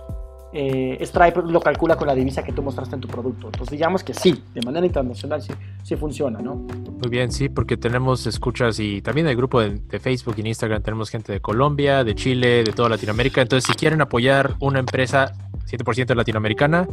eh, 0.53 0.97
Stripe 1.01 1.41
lo 1.43 1.59
calcula 1.59 1.95
con 1.95 2.07
la 2.07 2.15
divisa 2.15 2.43
que 2.43 2.51
tú 2.51 2.62
mostraste 2.62 2.95
en 2.95 3.01
tu 3.01 3.07
producto. 3.07 3.47
Entonces 3.47 3.71
digamos 3.71 4.03
que 4.03 4.13
sí, 4.13 4.43
de 4.53 4.62
manera 4.62 4.85
internacional 4.85 5.41
sí, 5.41 5.53
sí 5.83 5.95
funciona, 5.95 6.39
¿no? 6.39 6.55
Muy 6.55 7.09
bien, 7.09 7.31
sí, 7.31 7.49
porque 7.49 7.77
tenemos 7.77 8.25
escuchas 8.27 8.79
y 8.79 9.01
también 9.01 9.27
el 9.27 9.35
grupo 9.35 9.62
de, 9.62 9.79
de 9.79 9.99
Facebook 9.99 10.35
y 10.38 10.41
en 10.41 10.47
Instagram 10.47 10.81
tenemos 10.81 11.09
gente 11.09 11.31
de 11.31 11.39
Colombia, 11.39 12.03
de 12.03 12.15
Chile, 12.15 12.63
de 12.63 12.71
toda 12.71 12.89
Latinoamérica. 12.89 13.41
Entonces, 13.41 13.67
si 13.67 13.73
quieren 13.77 14.01
apoyar 14.01 14.55
una 14.59 14.79
empresa 14.79 15.33
100% 15.69 16.15
latinoamericana, 16.15 16.88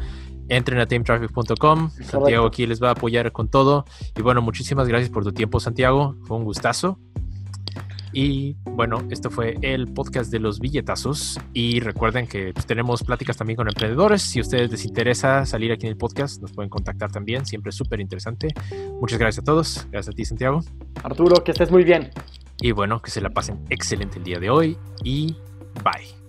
entren 0.48 0.78
a 0.80 0.86
teamtraffic.com. 0.86 1.90
Santiago 1.90 2.46
aquí 2.46 2.66
les 2.66 2.82
va 2.82 2.88
a 2.88 2.92
apoyar 2.92 3.32
con 3.32 3.48
todo. 3.48 3.84
Y 4.16 4.22
bueno, 4.22 4.42
muchísimas 4.42 4.88
gracias 4.88 5.10
por 5.10 5.24
tu 5.24 5.32
tiempo, 5.32 5.60
Santiago. 5.60 6.16
Fue 6.24 6.36
un 6.36 6.44
gustazo. 6.44 6.98
Y 8.12 8.56
bueno, 8.64 9.02
esto 9.10 9.30
fue 9.30 9.56
el 9.62 9.92
podcast 9.92 10.30
de 10.30 10.38
los 10.38 10.60
billetazos. 10.60 11.38
Y 11.52 11.80
recuerden 11.80 12.26
que 12.26 12.52
pues, 12.52 12.66
tenemos 12.66 13.02
pláticas 13.02 13.36
también 13.36 13.56
con 13.56 13.68
emprendedores. 13.68 14.22
Si 14.22 14.38
a 14.38 14.42
ustedes 14.42 14.70
les 14.70 14.84
interesa 14.84 15.44
salir 15.46 15.72
aquí 15.72 15.86
en 15.86 15.92
el 15.92 15.98
podcast, 15.98 16.40
nos 16.40 16.52
pueden 16.52 16.70
contactar 16.70 17.10
también. 17.10 17.46
Siempre 17.46 17.70
es 17.70 17.76
súper 17.76 18.00
interesante. 18.00 18.48
Muchas 19.00 19.18
gracias 19.18 19.42
a 19.42 19.44
todos. 19.44 19.86
Gracias 19.90 20.14
a 20.14 20.16
ti, 20.16 20.24
Santiago. 20.24 20.60
Arturo, 21.02 21.42
que 21.44 21.52
estés 21.52 21.70
muy 21.70 21.84
bien. 21.84 22.10
Y 22.60 22.72
bueno, 22.72 23.02
que 23.02 23.10
se 23.10 23.20
la 23.20 23.30
pasen 23.30 23.64
excelente 23.68 24.18
el 24.18 24.24
día 24.24 24.38
de 24.38 24.50
hoy. 24.50 24.78
Y 25.04 25.36
bye. 25.84 26.25